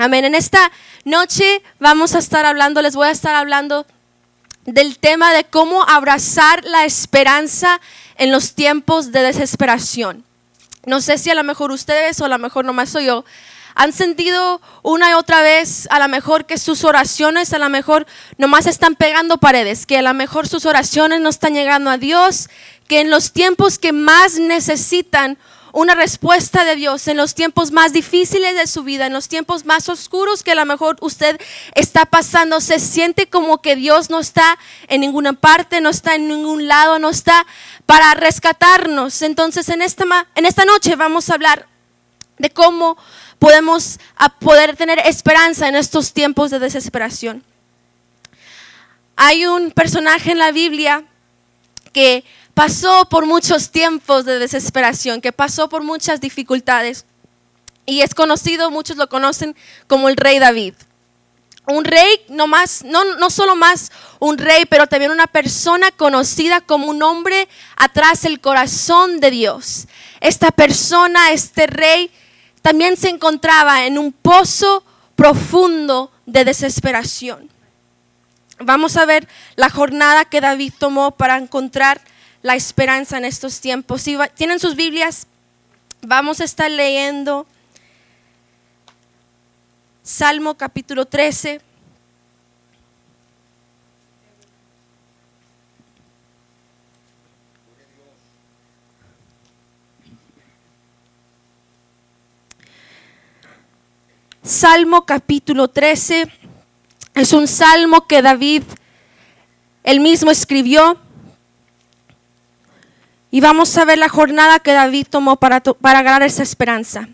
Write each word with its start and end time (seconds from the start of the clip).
Amén. 0.00 0.24
En 0.24 0.36
esta 0.36 0.70
noche 1.04 1.60
vamos 1.80 2.14
a 2.14 2.20
estar 2.20 2.46
hablando, 2.46 2.82
les 2.82 2.94
voy 2.94 3.08
a 3.08 3.10
estar 3.10 3.34
hablando 3.34 3.84
del 4.64 4.96
tema 4.96 5.32
de 5.32 5.42
cómo 5.42 5.82
abrazar 5.82 6.64
la 6.64 6.84
esperanza 6.84 7.80
en 8.16 8.30
los 8.30 8.54
tiempos 8.54 9.10
de 9.10 9.22
desesperación. 9.22 10.22
No 10.86 11.00
sé 11.00 11.18
si 11.18 11.30
a 11.30 11.34
lo 11.34 11.42
mejor 11.42 11.72
ustedes 11.72 12.20
o 12.20 12.26
a 12.26 12.28
lo 12.28 12.38
mejor 12.38 12.64
nomás 12.64 12.90
soy 12.90 13.06
yo, 13.06 13.24
han 13.74 13.92
sentido 13.92 14.60
una 14.84 15.10
y 15.10 15.14
otra 15.14 15.42
vez 15.42 15.88
a 15.90 15.98
lo 15.98 16.06
mejor 16.06 16.46
que 16.46 16.58
sus 16.58 16.84
oraciones 16.84 17.52
a 17.52 17.58
lo 17.58 17.68
mejor 17.68 18.06
nomás 18.36 18.66
están 18.66 18.94
pegando 18.94 19.38
paredes, 19.38 19.84
que 19.84 19.98
a 19.98 20.02
lo 20.02 20.14
mejor 20.14 20.46
sus 20.46 20.64
oraciones 20.64 21.20
no 21.20 21.28
están 21.28 21.54
llegando 21.54 21.90
a 21.90 21.98
Dios, 21.98 22.50
que 22.86 23.00
en 23.00 23.10
los 23.10 23.32
tiempos 23.32 23.80
que 23.80 23.90
más 23.90 24.38
necesitan 24.38 25.38
una 25.78 25.94
respuesta 25.94 26.64
de 26.64 26.74
Dios 26.74 27.06
en 27.06 27.16
los 27.16 27.36
tiempos 27.36 27.70
más 27.70 27.92
difíciles 27.92 28.56
de 28.56 28.66
su 28.66 28.82
vida, 28.82 29.06
en 29.06 29.12
los 29.12 29.28
tiempos 29.28 29.64
más 29.64 29.88
oscuros 29.88 30.42
que 30.42 30.50
a 30.50 30.56
lo 30.56 30.66
mejor 30.66 30.96
usted 31.00 31.40
está 31.76 32.04
pasando, 32.04 32.60
se 32.60 32.80
siente 32.80 33.28
como 33.28 33.62
que 33.62 33.76
Dios 33.76 34.10
no 34.10 34.18
está 34.18 34.58
en 34.88 35.02
ninguna 35.02 35.34
parte, 35.34 35.80
no 35.80 35.88
está 35.88 36.16
en 36.16 36.26
ningún 36.26 36.66
lado, 36.66 36.98
no 36.98 37.10
está 37.10 37.46
para 37.86 38.14
rescatarnos. 38.14 39.22
Entonces 39.22 39.68
en 39.68 39.80
esta, 39.80 40.04
en 40.34 40.46
esta 40.46 40.64
noche 40.64 40.96
vamos 40.96 41.30
a 41.30 41.34
hablar 41.34 41.68
de 42.38 42.50
cómo 42.50 42.98
podemos 43.38 44.00
poder 44.40 44.76
tener 44.76 44.98
esperanza 44.98 45.68
en 45.68 45.76
estos 45.76 46.12
tiempos 46.12 46.50
de 46.50 46.58
desesperación. 46.58 47.44
Hay 49.14 49.46
un 49.46 49.70
personaje 49.70 50.32
en 50.32 50.40
la 50.40 50.50
Biblia 50.50 51.04
que 51.92 52.24
pasó 52.58 53.04
por 53.04 53.24
muchos 53.24 53.70
tiempos 53.70 54.24
de 54.24 54.40
desesperación, 54.40 55.20
que 55.20 55.30
pasó 55.30 55.68
por 55.68 55.84
muchas 55.84 56.20
dificultades. 56.20 57.04
Y 57.86 58.00
es 58.00 58.16
conocido, 58.16 58.72
muchos 58.72 58.96
lo 58.96 59.08
conocen 59.08 59.54
como 59.86 60.08
el 60.08 60.16
rey 60.16 60.40
David. 60.40 60.74
Un 61.68 61.84
rey, 61.84 62.20
no, 62.28 62.48
más, 62.48 62.82
no, 62.82 63.14
no 63.14 63.30
solo 63.30 63.54
más 63.54 63.92
un 64.18 64.38
rey, 64.38 64.64
pero 64.64 64.88
también 64.88 65.12
una 65.12 65.28
persona 65.28 65.92
conocida 65.92 66.60
como 66.60 66.88
un 66.88 67.00
hombre 67.04 67.48
atrás 67.76 68.22
del 68.22 68.40
corazón 68.40 69.20
de 69.20 69.30
Dios. 69.30 69.86
Esta 70.20 70.50
persona, 70.50 71.30
este 71.30 71.68
rey, 71.68 72.10
también 72.60 72.96
se 72.96 73.08
encontraba 73.08 73.86
en 73.86 73.98
un 73.98 74.10
pozo 74.10 74.82
profundo 75.14 76.10
de 76.26 76.44
desesperación. 76.44 77.48
Vamos 78.58 78.96
a 78.96 79.04
ver 79.04 79.28
la 79.54 79.70
jornada 79.70 80.24
que 80.24 80.40
David 80.40 80.72
tomó 80.76 81.12
para 81.12 81.36
encontrar 81.36 82.00
la 82.42 82.54
esperanza 82.54 83.18
en 83.18 83.24
estos 83.24 83.60
tiempos. 83.60 84.04
Tienen 84.34 84.60
sus 84.60 84.74
Biblias, 84.76 85.26
vamos 86.02 86.40
a 86.40 86.44
estar 86.44 86.70
leyendo 86.70 87.46
Salmo 90.02 90.56
capítulo 90.56 91.04
13. 91.04 91.60
Salmo 104.42 105.04
capítulo 105.04 105.68
13 105.68 106.26
es 107.14 107.32
un 107.34 107.46
salmo 107.46 108.06
que 108.06 108.22
David 108.22 108.62
él 109.84 110.00
mismo 110.00 110.30
escribió 110.30 110.98
y 113.30 113.40
vamos 113.40 113.76
a 113.76 113.84
ver 113.84 113.98
la 113.98 114.08
jornada 114.08 114.58
que 114.60 114.72
David 114.72 115.06
tomó 115.10 115.36
para, 115.36 115.60
para 115.60 116.02
ganar 116.02 116.22
esa 116.22 116.42
esperanza. 116.42 117.08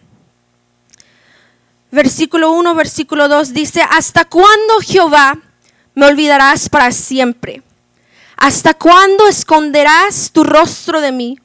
Versículo 1.91 2.53
1, 2.53 2.75
versículo 2.75 3.29
2 3.29 3.53
dice, 3.53 3.83
¿hasta 3.89 4.25
cuándo 4.25 4.81
Jehová 4.81 5.39
me 5.95 6.07
olvidarás 6.07 6.69
para 6.69 6.91
siempre? 6.93 7.63
¿Hasta 8.37 8.75
cuándo 8.75 9.29
esconderás 9.29 10.31
tu 10.33 10.45
rostro 10.45 11.01
de 11.01 11.13
mí? 11.13 11.39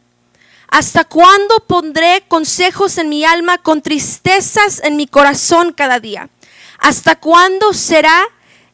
¿Hasta 0.69 1.03
cuándo 1.03 1.65
pondré 1.67 2.23
consejos 2.27 2.97
en 2.97 3.09
mi 3.09 3.25
alma 3.25 3.57
con 3.57 3.81
tristezas 3.81 4.81
en 4.83 4.97
mi 4.97 5.07
corazón 5.07 5.71
cada 5.71 5.99
día? 5.99 6.29
¿Hasta 6.79 7.15
cuándo 7.15 7.73
será 7.73 8.23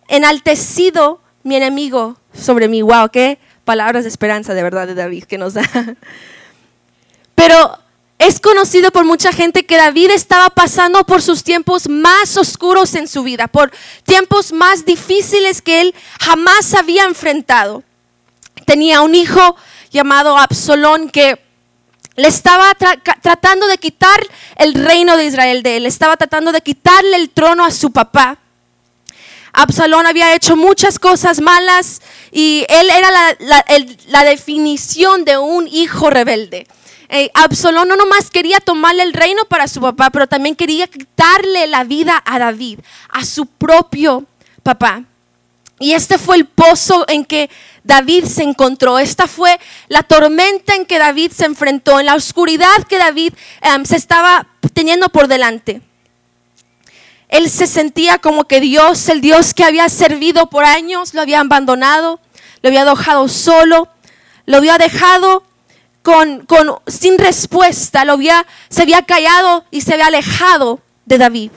enaltecido 0.08 1.22
mi 1.44 1.56
enemigo 1.56 2.18
sobre 2.34 2.68
mí? 2.68 2.82
Wow, 2.82 3.10
qué 3.12 3.40
palabras 3.66 4.04
de 4.04 4.10
esperanza 4.10 4.54
de 4.54 4.64
verdad 4.64 4.88
de 4.88 4.96
David 4.96 5.26
que 5.26 5.38
nos 5.38 5.56
da. 5.56 5.64
Pero 7.36 7.78
es 8.18 8.40
conocido 8.40 8.92
por 8.92 9.04
mucha 9.04 9.34
gente 9.34 9.66
que 9.66 9.76
David 9.76 10.12
estaba 10.12 10.50
pasando 10.50 11.04
por 11.06 11.22
sus 11.22 11.44
tiempos 11.44 11.90
más 11.90 12.38
oscuros 12.38 12.96
en 12.96 13.08
su 13.10 13.24
vida, 13.24 13.48
por 13.48 13.72
tiempos 14.04 14.54
más 14.54 14.86
difíciles 14.86 15.62
que 15.62 15.82
él 15.82 15.96
jamás 16.22 16.74
había 16.74 17.04
enfrentado. 17.04 17.84
Tenía 18.66 19.02
un 19.02 19.16
hijo 19.16 19.58
llamado 19.92 20.38
Absalón 20.38 21.10
que 21.10 21.42
le 22.16 22.30
estaba 22.30 22.72
tratando 23.22 23.68
de 23.68 23.78
quitar 23.78 24.26
el 24.56 24.74
reino 24.74 25.18
de 25.18 25.26
Israel 25.26 25.64
de 25.64 25.78
él, 25.78 25.86
estaba 25.86 26.16
tratando 26.16 26.54
de 26.54 26.62
quitarle 26.62 27.18
el 27.18 27.30
trono 27.30 27.66
a 27.66 27.72
su 27.72 27.92
papá. 27.92 28.38
Absalón 29.56 30.06
había 30.06 30.36
hecho 30.36 30.56
muchas 30.56 31.00
cosas 31.00 31.40
malas 31.40 32.02
y 32.32 32.66
él 32.68 32.90
era 32.90 33.10
la, 34.08 34.24
definición 34.24 35.24
de 35.24 35.38
un 35.38 35.68
hijo 35.68 36.10
rebelde. 36.10 36.68
Eh, 37.08 37.30
Absalón 37.34 37.88
no 37.88 37.96
nomás 37.96 38.30
quería 38.30 38.60
tomarle 38.60 39.04
el 39.04 39.14
reino 39.14 39.46
para 39.46 39.68
su 39.68 39.80
papá, 39.80 40.10
pero 40.10 40.28
también 40.28 40.56
quería 40.56 40.88
quitarle 40.88 41.68
la 41.68 41.84
vida 41.84 42.22
a 42.26 42.38
David, 42.38 42.80
a 43.10 43.24
su 43.24 43.46
propio 43.46 44.26
papá. 44.62 45.04
Y 45.80 45.94
este 45.94 46.18
fue 46.18 46.38
el 46.38 46.46
pozo 46.46 47.06
en 47.08 47.24
que 47.26 47.50
David 47.84 48.26
se 48.26 48.44
encontró. 48.44 49.00
Esta 49.00 49.28
fue 49.28 49.60
la 49.88 50.04
tormenta 50.04 50.76
en 50.76 50.86
que 50.86 51.00
David 51.00 51.32
se 51.32 51.46
enfrentó, 51.46 52.00
en 52.00 52.08
la 52.08 52.16
oscuridad 52.16 52.84
que 52.90 52.98
David 52.98 53.34
em, 53.62 53.86
se 53.86 53.96
estaba 53.96 54.48
teniendo 54.74 55.10
por 55.10 55.28
delante. 55.28 55.82
Él 57.36 57.50
se 57.50 57.68
sentía 57.68 58.18
como 58.18 58.46
que 58.46 58.62
Dios, 58.62 59.10
el 59.10 59.20
Dios 59.20 59.54
que 59.54 59.66
había 59.66 59.90
servido 59.90 60.50
por 60.50 60.64
años, 60.64 61.14
lo 61.14 61.22
había 61.22 61.42
abandonado, 61.42 62.22
lo 62.62 62.70
había 62.70 62.86
dejado 62.86 63.28
solo, 63.28 63.90
lo 64.46 64.58
había 64.58 64.78
dejado 64.78 65.44
sin 66.88 67.18
respuesta, 67.18 68.06
lo 68.06 68.14
había, 68.14 68.46
se 68.70 68.84
había 68.84 69.02
callado 69.02 69.66
y 69.70 69.82
se 69.82 69.94
había 69.94 70.08
alejado 70.08 70.80
de 71.06 71.18
David. 71.18 71.52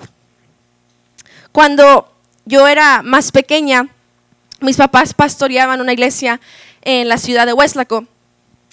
Cuando 1.53 2.13
yo 2.45 2.67
era 2.67 3.03
más 3.03 3.31
pequeña, 3.31 3.89
mis 4.61 4.77
papás 4.77 5.15
pastoreaban 5.15 5.81
una 5.81 5.93
iglesia 5.93 6.41
en 6.83 7.09
la 7.09 7.19
ciudad 7.19 7.47
de 7.47 7.53
Hueslaco. 7.53 8.05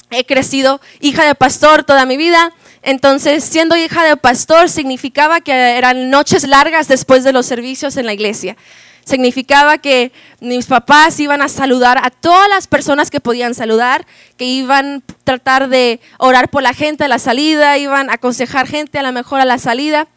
He 0.10 0.26
crecido 0.26 0.82
hija 1.02 1.24
de 1.24 1.36
pastor 1.36 1.84
toda 1.84 2.06
mi 2.06 2.18
vida 2.18 2.52
entonces, 2.86 3.44
siendo 3.44 3.76
hija 3.76 4.04
de 4.04 4.16
pastor 4.16 4.70
significaba 4.70 5.42
que 5.42 5.52
eran 5.52 6.12
noches 6.12 6.48
largas 6.48 6.88
después 6.88 7.24
de 7.24 7.34
los 7.34 7.48
servicios 7.48 7.98
en 7.98 8.06
la 8.06 8.14
iglesia. 8.14 8.56
Significaba 9.04 9.80
que 9.80 10.12
mis 10.40 10.68
papás 10.68 11.20
iban 11.20 11.42
a 11.42 11.50
saludar 11.50 11.98
a 11.98 12.12
todas 12.12 12.48
las 12.48 12.68
personas 12.68 13.10
que 13.10 13.20
podían 13.20 13.56
saludar, 13.56 14.06
que 14.38 14.46
iban 14.46 14.98
a 14.98 15.14
tratar 15.24 15.68
de 15.68 16.00
orar 16.20 16.50
por 16.50 16.62
la 16.62 16.76
gente 16.76 17.04
a 17.04 17.08
la 17.08 17.18
salida, 17.18 17.80
iban 17.80 18.12
a 18.12 18.14
aconsejar 18.14 18.68
gente 18.68 19.00
a 19.00 19.02
la 19.02 19.12
mejor 19.12 19.42
a 19.42 19.46
la 19.46 19.58
salida 19.58 20.08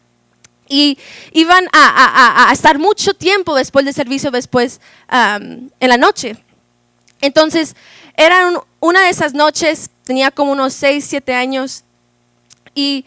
y 0.67 0.99
iban 1.31 1.67
a, 1.73 2.51
estar 2.53 2.77
mucho 2.77 3.15
tiempo 3.15 3.55
después 3.55 3.83
del 3.83 3.95
servicio, 3.95 4.29
después 4.29 4.79
en 5.09 5.71
la 5.79 5.97
noche. 5.97 6.37
Entonces, 7.19 7.75
era 8.15 8.51
una 8.79 9.01
de 9.01 9.09
esas 9.09 9.33
noches, 9.33 9.89
tenía 10.03 10.29
como 10.29 10.51
unos 10.51 10.75
6, 10.75 11.03
7 11.09 11.33
años, 11.33 11.83
y 12.79 13.05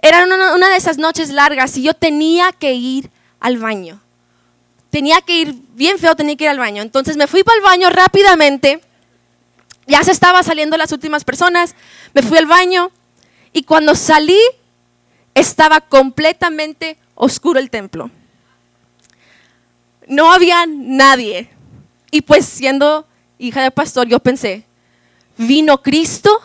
era 0.00 0.24
una, 0.24 0.70
de 0.70 0.76
esas 0.76 0.96
noches 0.96 1.30
largas 1.30 1.76
y 1.76 1.82
yo 1.82 1.94
tenía 1.94 2.52
que 2.52 2.74
ir 2.74 3.10
al 3.40 3.58
baño. 3.58 4.00
Tenía 4.90 5.20
que 5.20 5.40
ir, 5.40 5.54
bien 5.74 5.98
feo, 5.98 6.14
tenía 6.14 6.36
que 6.36 6.44
ir 6.44 6.50
al 6.50 6.58
baño. 6.58 6.82
Entonces 6.82 7.16
me 7.16 7.26
fui 7.26 7.42
para 7.42 7.56
el 7.58 7.64
baño 7.64 7.90
rápidamente. 7.90 8.80
Ya 9.86 10.02
se 10.04 10.12
estaba 10.12 10.42
saliendo 10.42 10.76
las 10.76 10.92
últimas 10.92 11.24
personas. 11.24 11.74
Me 12.14 12.22
fui 12.22 12.38
al 12.38 12.46
baño 12.46 12.90
y 13.52 13.64
cuando 13.64 13.94
salí 13.94 14.38
estaba 15.34 15.80
completamente 15.80 16.96
oscuro 17.14 17.58
el 17.58 17.70
templo. 17.70 18.10
No 20.06 20.32
había 20.32 20.64
nadie. 20.66 21.50
Y 22.10 22.22
pues 22.22 22.46
siendo 22.46 23.06
hija 23.38 23.62
de 23.62 23.70
pastor, 23.70 24.06
yo 24.06 24.20
pensé, 24.20 24.64
vino 25.36 25.82
Cristo 25.82 26.40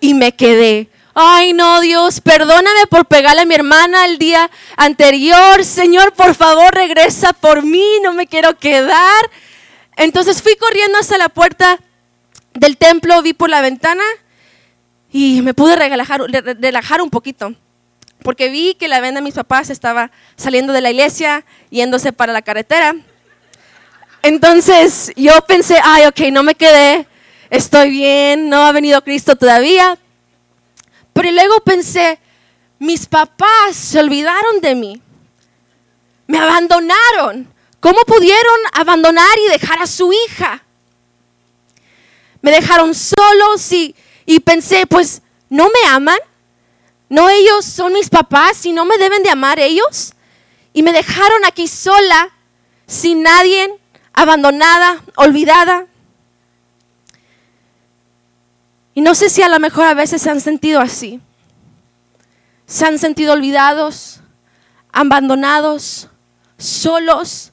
y 0.00 0.14
me 0.14 0.32
quedé 0.32 0.88
Ay, 1.16 1.52
no, 1.52 1.80
Dios, 1.80 2.20
perdóname 2.20 2.88
por 2.90 3.06
pegarle 3.06 3.42
a 3.42 3.46
mi 3.46 3.54
hermana 3.54 4.04
el 4.04 4.18
día 4.18 4.50
anterior. 4.76 5.64
Señor, 5.64 6.12
por 6.12 6.34
favor, 6.34 6.74
regresa 6.74 7.32
por 7.32 7.62
mí, 7.62 7.84
no 8.02 8.12
me 8.12 8.26
quiero 8.26 8.58
quedar. 8.58 9.30
Entonces 9.96 10.42
fui 10.42 10.56
corriendo 10.56 10.98
hasta 10.98 11.16
la 11.16 11.28
puerta 11.28 11.78
del 12.52 12.76
templo, 12.76 13.22
vi 13.22 13.32
por 13.32 13.48
la 13.48 13.60
ventana 13.60 14.02
y 15.12 15.40
me 15.42 15.54
pude 15.54 15.76
relajar, 15.76 17.00
un 17.00 17.10
poquito. 17.10 17.54
porque 18.24 18.48
vi 18.48 18.74
que 18.74 18.88
la 18.88 19.00
venda 19.00 19.20
de 19.20 19.24
mis 19.24 19.34
papás 19.34 19.70
estaba 19.70 20.10
saliendo 20.34 20.72
de 20.72 20.80
la 20.80 20.90
iglesia, 20.90 21.44
yéndose 21.70 22.12
para 22.12 22.32
la 22.32 22.42
carretera. 22.42 22.96
Entonces 24.22 25.12
yo 25.14 25.32
pensé, 25.46 25.78
ay, 25.84 26.06
ok, 26.06 26.20
no 26.32 26.42
me 26.42 26.56
quedé, 26.56 27.06
estoy 27.50 27.90
bien, 27.90 28.48
no 28.48 28.64
ha 28.64 28.72
venido 28.72 29.04
Cristo 29.04 29.36
todavía. 29.36 29.98
Pero 31.14 31.30
luego 31.30 31.60
pensé, 31.60 32.18
mis 32.78 33.06
papás 33.06 33.74
se 33.74 33.98
olvidaron 33.98 34.60
de 34.60 34.74
mí, 34.74 35.02
me 36.26 36.38
abandonaron. 36.38 37.48
¿Cómo 37.80 38.00
pudieron 38.06 38.60
abandonar 38.72 39.38
y 39.46 39.52
dejar 39.52 39.80
a 39.80 39.86
su 39.86 40.12
hija? 40.12 40.62
Me 42.42 42.50
dejaron 42.50 42.94
solos 42.94 43.72
y, 43.72 43.94
y 44.26 44.40
pensé, 44.40 44.86
pues, 44.86 45.22
¿no 45.48 45.66
me 45.68 45.88
aman? 45.88 46.18
¿No 47.08 47.28
ellos 47.30 47.64
son 47.64 47.92
mis 47.92 48.08
papás 48.08 48.64
y 48.66 48.72
no 48.72 48.84
me 48.84 48.98
deben 48.98 49.22
de 49.22 49.30
amar 49.30 49.60
ellos? 49.60 50.14
Y 50.72 50.82
me 50.82 50.92
dejaron 50.92 51.44
aquí 51.44 51.68
sola, 51.68 52.30
sin 52.86 53.22
nadie, 53.22 53.72
abandonada, 54.12 55.02
olvidada. 55.16 55.86
Y 58.94 59.00
no 59.00 59.14
sé 59.14 59.28
si 59.28 59.42
a 59.42 59.48
lo 59.48 59.58
mejor 59.58 59.86
a 59.86 59.94
veces 59.94 60.22
se 60.22 60.30
han 60.30 60.40
sentido 60.40 60.80
así. 60.80 61.20
Se 62.66 62.86
han 62.86 62.98
sentido 62.98 63.32
olvidados, 63.32 64.20
abandonados, 64.92 66.08
solos, 66.56 67.52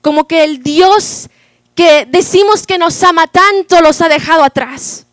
como 0.00 0.26
que 0.26 0.42
el 0.44 0.62
Dios 0.62 1.28
que 1.74 2.06
decimos 2.06 2.66
que 2.66 2.78
nos 2.78 3.02
ama 3.02 3.26
tanto 3.26 3.80
los 3.80 4.00
ha 4.00 4.08
dejado 4.08 4.42
atrás. 4.42 5.06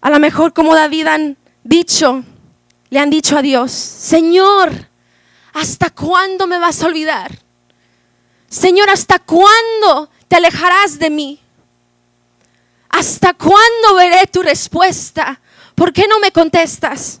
A 0.00 0.10
lo 0.10 0.18
mejor 0.18 0.52
como 0.52 0.74
David 0.74 1.06
han 1.06 1.36
dicho, 1.62 2.24
le 2.90 2.98
han 2.98 3.10
dicho 3.10 3.36
a 3.36 3.42
Dios, 3.42 3.70
Señor, 3.70 4.88
¿hasta 5.52 5.90
cuándo 5.90 6.46
me 6.46 6.58
vas 6.58 6.82
a 6.82 6.86
olvidar? 6.86 7.38
Señor, 8.48 8.90
¿hasta 8.90 9.18
cuándo 9.20 10.10
te 10.26 10.36
alejarás 10.36 10.98
de 10.98 11.10
mí? 11.10 11.40
¿Hasta 12.90 13.32
cuándo 13.34 13.94
veré 13.96 14.26
tu 14.26 14.42
respuesta? 14.42 15.40
¿Por 15.74 15.92
qué 15.92 16.06
no 16.08 16.18
me 16.18 16.32
contestas? 16.32 17.20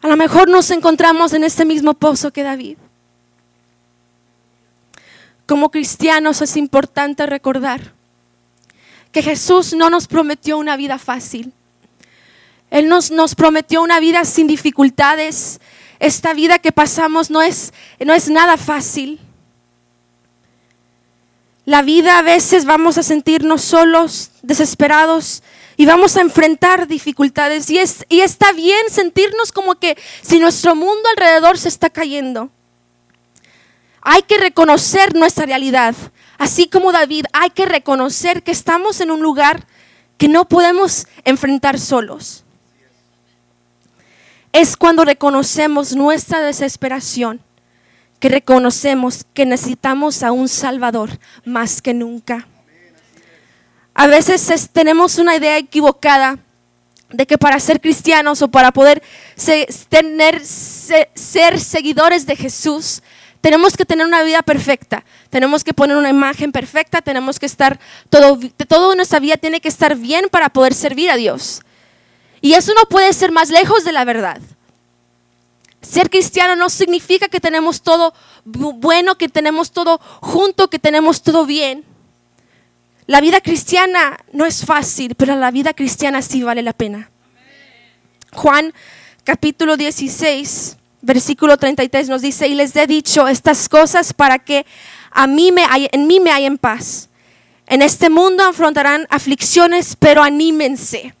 A 0.00 0.08
lo 0.08 0.16
mejor 0.16 0.48
nos 0.48 0.70
encontramos 0.70 1.32
en 1.34 1.44
este 1.44 1.64
mismo 1.64 1.94
pozo 1.94 2.32
que 2.32 2.42
David. 2.42 2.78
Como 5.46 5.70
cristianos 5.70 6.40
es 6.40 6.56
importante 6.56 7.26
recordar 7.26 7.92
que 9.12 9.22
Jesús 9.22 9.74
no 9.74 9.90
nos 9.90 10.06
prometió 10.06 10.56
una 10.56 10.76
vida 10.76 10.98
fácil. 10.98 11.52
Él 12.70 12.88
nos, 12.88 13.10
nos 13.10 13.34
prometió 13.34 13.82
una 13.82 13.98
vida 13.98 14.24
sin 14.24 14.46
dificultades. 14.46 15.60
Esta 15.98 16.32
vida 16.32 16.60
que 16.60 16.72
pasamos 16.72 17.30
no 17.30 17.42
es, 17.42 17.74
no 17.98 18.14
es 18.14 18.30
nada 18.30 18.56
fácil. 18.56 19.18
La 21.70 21.82
vida 21.82 22.18
a 22.18 22.22
veces 22.22 22.64
vamos 22.64 22.98
a 22.98 23.04
sentirnos 23.04 23.62
solos, 23.62 24.32
desesperados 24.42 25.44
y 25.76 25.86
vamos 25.86 26.16
a 26.16 26.20
enfrentar 26.20 26.88
dificultades. 26.88 27.70
Y, 27.70 27.78
es, 27.78 28.04
y 28.08 28.22
está 28.22 28.50
bien 28.50 28.90
sentirnos 28.90 29.52
como 29.52 29.76
que 29.76 29.96
si 30.20 30.40
nuestro 30.40 30.74
mundo 30.74 31.08
alrededor 31.10 31.58
se 31.58 31.68
está 31.68 31.88
cayendo. 31.88 32.50
Hay 34.02 34.22
que 34.22 34.38
reconocer 34.38 35.14
nuestra 35.14 35.46
realidad. 35.46 35.94
Así 36.38 36.66
como 36.66 36.90
David, 36.90 37.26
hay 37.32 37.50
que 37.50 37.66
reconocer 37.66 38.42
que 38.42 38.50
estamos 38.50 39.00
en 39.00 39.12
un 39.12 39.20
lugar 39.20 39.64
que 40.18 40.26
no 40.26 40.48
podemos 40.48 41.06
enfrentar 41.24 41.78
solos. 41.78 42.42
Es 44.52 44.76
cuando 44.76 45.04
reconocemos 45.04 45.94
nuestra 45.94 46.40
desesperación 46.40 47.40
que 48.20 48.28
reconocemos 48.28 49.24
que 49.34 49.46
necesitamos 49.46 50.22
a 50.22 50.30
un 50.30 50.48
Salvador 50.48 51.18
más 51.44 51.82
que 51.82 51.94
nunca. 51.94 52.46
A 53.94 54.06
veces 54.06 54.68
tenemos 54.72 55.18
una 55.18 55.34
idea 55.34 55.58
equivocada 55.58 56.38
de 57.08 57.26
que 57.26 57.38
para 57.38 57.58
ser 57.58 57.80
cristianos 57.80 58.40
o 58.42 58.48
para 58.48 58.70
poder 58.70 59.02
tener, 59.88 60.44
ser 60.44 61.58
seguidores 61.58 62.26
de 62.26 62.36
Jesús, 62.36 63.02
tenemos 63.40 63.76
que 63.76 63.86
tener 63.86 64.06
una 64.06 64.22
vida 64.22 64.42
perfecta, 64.42 65.02
tenemos 65.30 65.64
que 65.64 65.72
poner 65.72 65.96
una 65.96 66.10
imagen 66.10 66.52
perfecta, 66.52 67.00
tenemos 67.00 67.38
que 67.38 67.46
estar, 67.46 67.80
todo, 68.10 68.38
todo 68.68 68.94
nuestra 68.94 69.18
vida 69.18 69.38
tiene 69.38 69.60
que 69.60 69.68
estar 69.68 69.96
bien 69.96 70.28
para 70.30 70.50
poder 70.50 70.74
servir 70.74 71.10
a 71.10 71.16
Dios. 71.16 71.62
Y 72.42 72.52
eso 72.52 72.74
no 72.74 72.82
puede 72.88 73.12
ser 73.12 73.32
más 73.32 73.48
lejos 73.48 73.84
de 73.84 73.92
la 73.92 74.04
verdad. 74.04 74.40
Ser 75.82 76.10
cristiano 76.10 76.56
no 76.56 76.68
significa 76.68 77.28
que 77.28 77.40
tenemos 77.40 77.82
todo 77.82 78.12
bueno, 78.44 79.16
que 79.16 79.28
tenemos 79.28 79.72
todo 79.72 79.98
junto, 80.20 80.68
que 80.68 80.78
tenemos 80.78 81.22
todo 81.22 81.46
bien. 81.46 81.84
La 83.06 83.20
vida 83.20 83.40
cristiana 83.40 84.18
no 84.32 84.46
es 84.46 84.64
fácil, 84.64 85.14
pero 85.14 85.34
la 85.36 85.50
vida 85.50 85.72
cristiana 85.72 86.22
sí 86.22 86.42
vale 86.42 86.62
la 86.62 86.72
pena. 86.72 87.10
Juan 88.32 88.72
capítulo 89.24 89.76
16, 89.76 90.76
versículo 91.00 91.56
33 91.56 92.08
nos 92.08 92.22
dice, 92.22 92.46
y 92.46 92.54
les 92.54 92.76
he 92.76 92.86
dicho 92.86 93.26
estas 93.26 93.68
cosas 93.68 94.12
para 94.12 94.38
que 94.38 94.66
a 95.10 95.26
mí 95.26 95.50
me 95.50 95.64
en 95.92 96.06
mí 96.06 96.20
me 96.20 96.30
en 96.30 96.58
paz. 96.58 97.08
En 97.66 97.82
este 97.82 98.10
mundo 98.10 98.44
afrontarán 98.44 99.06
aflicciones, 99.10 99.96
pero 99.96 100.22
anímense. 100.22 101.14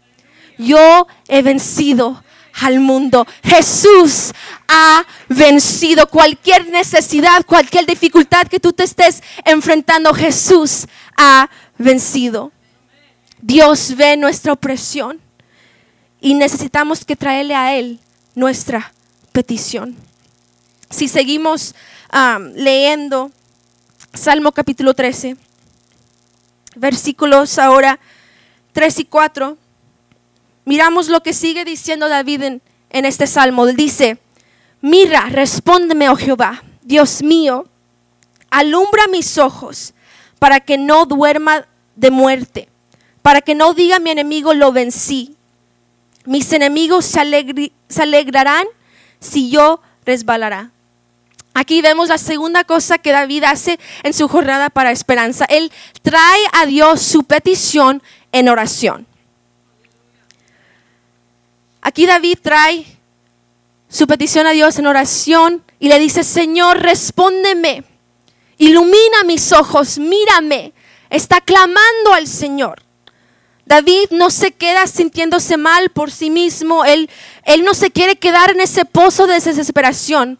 Yo 0.58 1.06
he 1.28 1.42
vencido 1.42 2.22
al 2.60 2.80
mundo. 2.80 3.26
Jesús 3.42 4.32
ha 4.68 5.04
vencido 5.28 6.08
cualquier 6.08 6.68
necesidad, 6.68 7.44
cualquier 7.46 7.86
dificultad 7.86 8.46
que 8.46 8.60
tú 8.60 8.72
te 8.72 8.84
estés 8.84 9.22
enfrentando. 9.44 10.14
Jesús 10.14 10.86
ha 11.16 11.48
vencido. 11.78 12.52
Dios 13.40 13.96
ve 13.96 14.16
nuestra 14.16 14.52
opresión 14.52 15.20
y 16.20 16.34
necesitamos 16.34 17.04
que 17.04 17.16
traerle 17.16 17.54
a 17.54 17.74
Él 17.74 17.98
nuestra 18.34 18.92
petición. 19.32 19.96
Si 20.90 21.08
seguimos 21.08 21.74
leyendo 22.54 23.30
Salmo 24.12 24.52
capítulo 24.52 24.92
13, 24.92 25.36
versículos 26.74 27.58
ahora 27.58 27.98
3 28.72 28.98
y 29.00 29.04
4 29.04 29.56
miramos 30.64 31.08
lo 31.08 31.22
que 31.22 31.32
sigue 31.32 31.64
diciendo 31.64 32.08
David 32.08 32.42
en, 32.42 33.04
este 33.04 33.26
salmo. 33.26 33.66
dice, 33.66 34.18
mira, 34.80 35.26
respóndeme, 35.30 36.08
oh 36.08 36.16
Jehová, 36.16 36.62
Dios 36.82 37.22
mío, 37.22 37.66
alumbra 38.50 39.06
mis 39.08 39.38
ojos 39.38 39.94
para 40.38 40.60
que 40.60 40.78
no 40.78 41.06
duerma 41.06 41.66
de 41.96 42.10
muerte, 42.10 42.68
para 43.22 43.40
que 43.40 43.54
no 43.54 43.74
diga 43.74 43.98
mi 43.98 44.10
enemigo 44.10 44.54
lo 44.54 44.72
vencí. 44.72 45.36
Mis 46.24 46.52
enemigos 46.52 47.04
se, 47.04 47.70
se 47.88 48.02
alegrarán 48.02 48.66
si 49.20 49.50
yo 49.50 49.80
resbalará. 50.04 50.70
Aquí 51.52 51.82
vemos 51.82 52.08
la 52.08 52.18
segunda 52.18 52.64
cosa 52.64 52.98
que 52.98 53.12
David 53.12 53.44
hace 53.44 53.78
en 54.02 54.14
su 54.14 54.28
jornada 54.28 54.70
para 54.70 54.92
esperanza. 54.92 55.44
Él 55.46 55.72
trae 56.02 56.40
a 56.52 56.66
Dios 56.66 57.02
su 57.02 57.24
petición 57.24 58.02
en 58.32 58.48
oración. 58.48 59.06
Aquí 61.82 62.06
David 62.06 62.38
trae 62.42 62.84
su 63.88 64.06
petición 64.06 64.46
a 64.46 64.50
Dios 64.50 64.78
en 64.78 64.86
oración 64.86 65.62
y 65.78 65.88
le 65.88 65.98
dice, 65.98 66.22
Señor, 66.22 66.78
respóndeme, 66.80 67.84
ilumina 68.58 69.24
mis 69.24 69.52
ojos, 69.52 69.98
mírame. 69.98 70.72
Está 71.08 71.40
clamando 71.40 72.12
al 72.14 72.28
Señor. 72.28 72.82
David 73.66 74.10
no 74.10 74.30
se 74.30 74.52
queda 74.52 74.86
sintiéndose 74.86 75.56
mal 75.56 75.90
por 75.90 76.10
sí 76.10 76.28
mismo, 76.28 76.84
él, 76.84 77.08
él 77.44 77.62
no 77.64 77.72
se 77.72 77.90
quiere 77.90 78.16
quedar 78.16 78.50
en 78.50 78.60
ese 78.60 78.84
pozo 78.84 79.26
de 79.26 79.34
desesperación. 79.34 80.38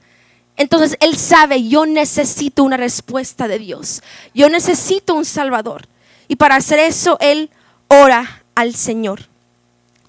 Entonces 0.57 0.97
él 1.01 1.17
sabe, 1.17 1.69
yo 1.69 1.87
necesito 1.87 2.65
una 2.65 2.77
respuesta 2.77 3.47
de 3.47 3.59
Dios, 3.59 4.03
yo 4.35 4.49
necesito 4.49 5.15
un 5.15 5.25
Salvador. 5.25 5.87
Y 6.27 6.37
para 6.37 6.57
hacer 6.57 6.81
eso, 6.81 7.19
él 7.21 7.51
ora 7.87 8.43
al 8.55 8.75
Señor. 8.75 9.30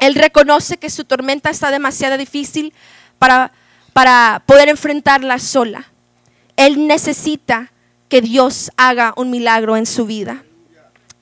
Él 0.01 0.15
reconoce 0.15 0.77
que 0.77 0.89
su 0.89 1.05
tormenta 1.05 1.51
está 1.51 1.69
demasiado 1.69 2.17
difícil 2.17 2.73
para, 3.19 3.51
para 3.93 4.41
poder 4.47 4.67
enfrentarla 4.67 5.37
sola. 5.37 5.85
Él 6.57 6.87
necesita 6.87 7.71
que 8.09 8.19
Dios 8.19 8.71
haga 8.77 9.13
un 9.15 9.29
milagro 9.29 9.77
en 9.77 9.85
su 9.85 10.07
vida. 10.07 10.43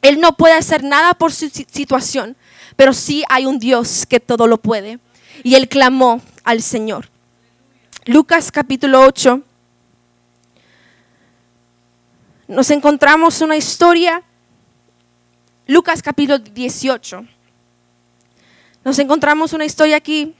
Él 0.02 0.22
no 0.22 0.38
puede 0.38 0.54
hacer 0.54 0.82
nada 0.82 1.14
por 1.14 1.34
su 1.34 1.50
situación, 1.50 2.38
pero 2.78 2.94
sí 2.94 3.26
hay 3.28 3.46
un 3.46 3.60
Dios 3.60 4.06
que 4.06 4.22
todo 4.22 4.48
lo 4.48 4.58
puede. 4.58 5.00
Y 5.44 5.56
él 5.56 5.68
clamó 5.68 6.22
al 6.46 6.62
Señor. 6.62 7.10
Lucas 8.06 8.50
capítulo 8.50 9.02
8. 9.02 9.42
Nos 12.48 12.72
encontramos 12.72 13.42
una 13.42 13.58
historia. 13.58 14.24
Lucas 15.68 16.02
capítulo 16.02 16.40
18 16.40 17.28
nos 18.84 18.98
encontramos 19.00 19.54
una 19.54 19.66
historia 19.66 19.98
aquí 19.98 20.34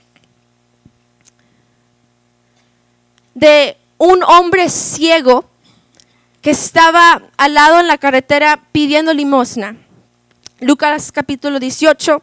de 3.34 3.76
un 3.98 4.22
hombre 4.22 4.68
ciego 4.68 5.44
que 6.42 6.50
estaba 6.50 7.22
al 7.36 7.54
lado 7.54 7.80
en 7.80 7.86
la 7.86 7.98
carretera 7.98 8.60
pidiendo 8.72 9.12
limosna. 9.12 9.76
Lucas 10.60 11.12
capítulo 11.12 11.58
18, 11.58 12.22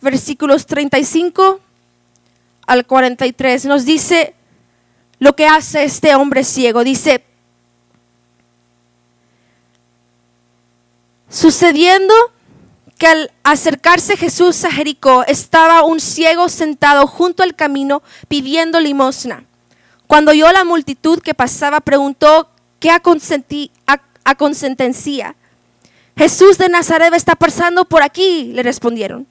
versículos 0.00 0.66
35 0.66 1.60
al 2.66 2.86
43 2.86 3.64
nos 3.64 3.84
dice 3.84 4.34
lo 5.18 5.34
que 5.34 5.46
hace 5.46 5.84
este 5.84 6.14
hombre 6.14 6.44
ciego. 6.44 6.84
Dice, 6.84 7.24
sucediendo 11.28 12.14
que 13.00 13.06
al 13.06 13.32
acercarse 13.44 14.18
Jesús 14.18 14.62
a 14.66 14.70
Jericó 14.70 15.24
estaba 15.26 15.84
un 15.84 16.00
ciego 16.00 16.50
sentado 16.50 17.06
junto 17.06 17.42
al 17.42 17.56
camino 17.56 18.02
pidiendo 18.28 18.78
limosna. 18.78 19.44
Cuando 20.06 20.32
oyó 20.32 20.52
la 20.52 20.64
multitud 20.64 21.22
que 21.22 21.32
pasaba, 21.32 21.80
preguntó 21.80 22.50
qué 22.78 22.90
aconsentencia. 22.90 25.34
Jesús 26.14 26.58
de 26.58 26.68
Nazaret 26.68 27.14
está 27.14 27.36
pasando 27.36 27.86
por 27.86 28.02
aquí, 28.02 28.52
le 28.52 28.62
respondieron. 28.62 29.26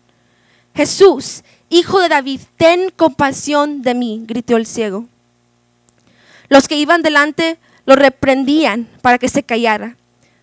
Jesús, 0.74 1.44
hijo 1.70 2.02
de 2.02 2.10
David, 2.10 2.42
ten 2.58 2.90
compasión 2.90 3.84
de 3.84 3.94
mí, 3.94 4.24
gritó 4.26 4.58
el 4.58 4.66
ciego. 4.66 5.06
Los 6.48 6.68
que 6.68 6.74
iban 6.74 7.04
delante 7.04 7.60
lo 7.86 7.96
reprendían 7.96 8.90
para 9.04 9.20
que 9.20 9.30
se 9.30 9.44
callara, 9.44 9.96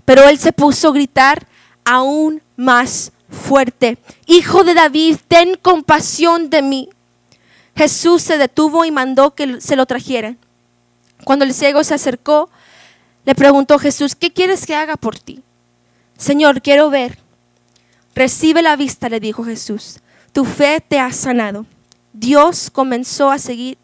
pero 0.05 0.29
él 0.29 0.39
se 0.39 0.53
puso 0.53 0.91
a 0.91 0.93
gritar 0.93 1.49
aún 1.85 2.41
más 2.57 3.11
fuerte, 3.37 3.99
Hijo 4.27 4.65
de 4.65 4.75
David, 4.75 5.19
ten 5.29 5.57
compasión 5.57 6.51
de 6.51 6.63
mí. 6.63 6.89
Jesús 7.77 8.23
se 8.23 8.39
detuvo 8.39 8.85
y 8.85 8.91
mandó 8.91 9.35
que 9.35 9.61
se 9.61 9.77
lo 9.77 9.87
trajeran. 9.87 10.39
Cuando 11.25 11.45
el 11.45 11.55
ciego 11.55 11.85
se 11.85 11.95
acercó, 11.95 12.51
le 13.25 13.35
preguntó 13.35 13.79
Jesús, 13.79 14.15
¿qué 14.15 14.33
quieres 14.33 14.67
que 14.67 14.75
haga 14.75 14.97
por 14.97 15.19
ti? 15.19 15.43
Señor, 16.17 16.63
quiero 16.63 16.91
ver. 16.91 17.19
Recibe 18.15 18.63
la 18.63 18.77
vista, 18.77 19.09
le 19.09 19.21
dijo 19.21 19.45
Jesús. 19.45 20.01
Tu 20.33 20.45
fe 20.45 20.81
te 20.81 20.99
ha 20.99 21.13
sanado. 21.13 21.67
Dios 22.13 22.71
comenzó 22.71 23.31
a 23.31 23.39
seguir. 23.39 23.77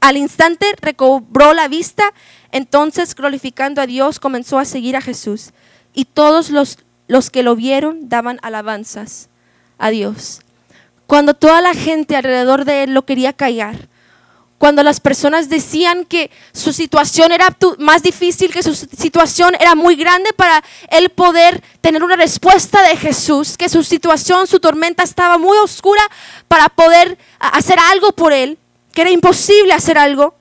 Al 0.00 0.16
instante 0.16 0.66
recobró 0.80 1.54
la 1.54 1.68
vista, 1.68 2.12
entonces 2.52 3.14
glorificando 3.14 3.80
a 3.80 3.86
Dios 3.86 4.20
comenzó 4.20 4.58
a 4.58 4.64
seguir 4.64 4.96
a 4.96 5.00
Jesús. 5.00 5.50
Y 5.94 6.04
todos 6.04 6.50
los, 6.50 6.78
los 7.08 7.30
que 7.30 7.42
lo 7.42 7.56
vieron 7.56 8.08
daban 8.08 8.38
alabanzas 8.42 9.28
a 9.78 9.90
Dios. 9.90 10.40
Cuando 11.06 11.34
toda 11.34 11.60
la 11.60 11.74
gente 11.74 12.16
alrededor 12.16 12.64
de 12.64 12.84
él 12.84 12.94
lo 12.94 13.04
quería 13.04 13.32
callar, 13.32 13.88
cuando 14.58 14.82
las 14.82 15.00
personas 15.00 15.48
decían 15.48 16.04
que 16.04 16.30
su 16.52 16.72
situación 16.72 17.30
era 17.32 17.56
más 17.78 18.02
difícil, 18.02 18.52
que 18.52 18.62
su 18.62 18.74
situación 18.74 19.54
era 19.58 19.74
muy 19.76 19.94
grande 19.94 20.32
para 20.32 20.62
él 20.90 21.10
poder 21.10 21.62
tener 21.80 22.02
una 22.02 22.16
respuesta 22.16 22.82
de 22.82 22.96
Jesús, 22.96 23.56
que 23.56 23.68
su 23.68 23.84
situación, 23.84 24.46
su 24.48 24.58
tormenta 24.58 25.04
estaba 25.04 25.38
muy 25.38 25.56
oscura 25.58 26.02
para 26.48 26.68
poder 26.68 27.16
hacer 27.38 27.78
algo 27.78 28.12
por 28.12 28.32
él, 28.32 28.58
que 28.92 29.02
era 29.02 29.10
imposible 29.10 29.72
hacer 29.72 29.96
algo, 29.96 30.34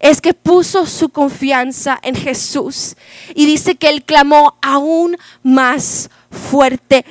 es 0.00 0.20
que 0.20 0.34
puso 0.34 0.86
su 0.86 1.08
confianza 1.08 1.98
en 2.02 2.14
Jesús 2.14 2.96
y 3.34 3.46
dice 3.46 3.74
que 3.74 3.88
él 3.88 4.04
clamó 4.04 4.56
aún 4.62 5.16
más 5.42 6.10
fuerte. 6.30 7.04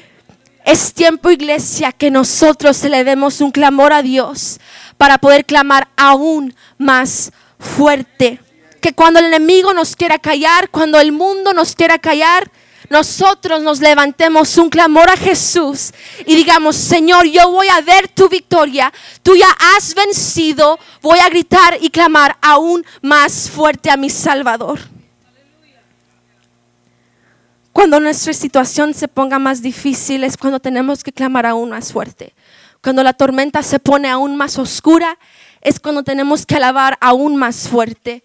Es 0.65 0.93
tiempo, 0.93 1.29
iglesia, 1.29 1.91
que 1.91 2.11
nosotros 2.11 2.83
le 2.83 3.03
demos 3.03 3.41
un 3.41 3.51
clamor 3.51 3.93
a 3.93 4.01
Dios 4.01 4.59
para 4.97 5.17
poder 5.17 5.45
clamar 5.45 5.87
aún 5.95 6.55
más 6.77 7.31
fuerte. 7.59 8.39
Que 8.81 8.93
cuando 8.93 9.19
el 9.19 9.25
enemigo 9.25 9.73
nos 9.73 9.95
quiera 9.95 10.19
callar, 10.19 10.69
cuando 10.69 10.99
el 10.99 11.11
mundo 11.11 11.53
nos 11.53 11.75
quiera 11.75 11.99
callar, 11.99 12.51
nosotros 12.89 13.61
nos 13.61 13.79
levantemos 13.79 14.57
un 14.57 14.69
clamor 14.69 15.09
a 15.09 15.17
Jesús 15.17 15.93
y 16.25 16.35
digamos, 16.35 16.75
Señor, 16.75 17.25
yo 17.25 17.51
voy 17.51 17.67
a 17.67 17.81
ver 17.81 18.07
tu 18.07 18.29
victoria, 18.29 18.93
tú 19.23 19.35
ya 19.35 19.49
has 19.75 19.93
vencido, 19.93 20.79
voy 21.01 21.19
a 21.19 21.29
gritar 21.29 21.77
y 21.81 21.89
clamar 21.89 22.37
aún 22.41 22.85
más 23.01 23.49
fuerte 23.49 23.89
a 23.89 23.97
mi 23.97 24.09
Salvador. 24.09 24.79
Cuando 27.77 27.99
nuestra 27.99 28.33
situación 28.33 28.93
se 28.93 29.07
ponga 29.07 29.37
más 29.37 29.61
difícil 29.61 30.23
es 30.23 30.35
cuando 30.35 30.59
tenemos 30.59 31.03
que 31.03 31.11
clamar 31.11 31.45
aún 31.45 31.69
más 31.69 31.93
fuerte. 31.93 32.33
Cuando 32.81 33.03
la 33.03 33.13
tormenta 33.13 33.61
se 33.61 33.79
pone 33.79 34.09
aún 34.09 34.35
más 34.35 34.57
oscura 34.57 35.19
es 35.61 35.79
cuando 35.79 36.03
tenemos 36.03 36.45
que 36.45 36.55
alabar 36.55 36.97
aún 37.01 37.35
más 37.35 37.67
fuerte. 37.67 38.23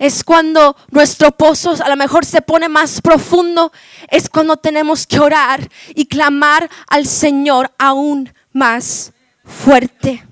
Es 0.00 0.24
cuando 0.24 0.76
nuestro 0.90 1.30
pozo 1.30 1.74
a 1.84 1.88
lo 1.90 1.94
mejor 1.94 2.24
se 2.24 2.40
pone 2.40 2.70
más 2.70 3.02
profundo. 3.02 3.70
Es 4.08 4.30
cuando 4.30 4.56
tenemos 4.56 5.06
que 5.06 5.20
orar 5.20 5.70
y 5.94 6.06
clamar 6.06 6.70
al 6.88 7.04
Señor 7.04 7.70
aún 7.78 8.32
más 8.50 9.12
fuerte. 9.44 10.24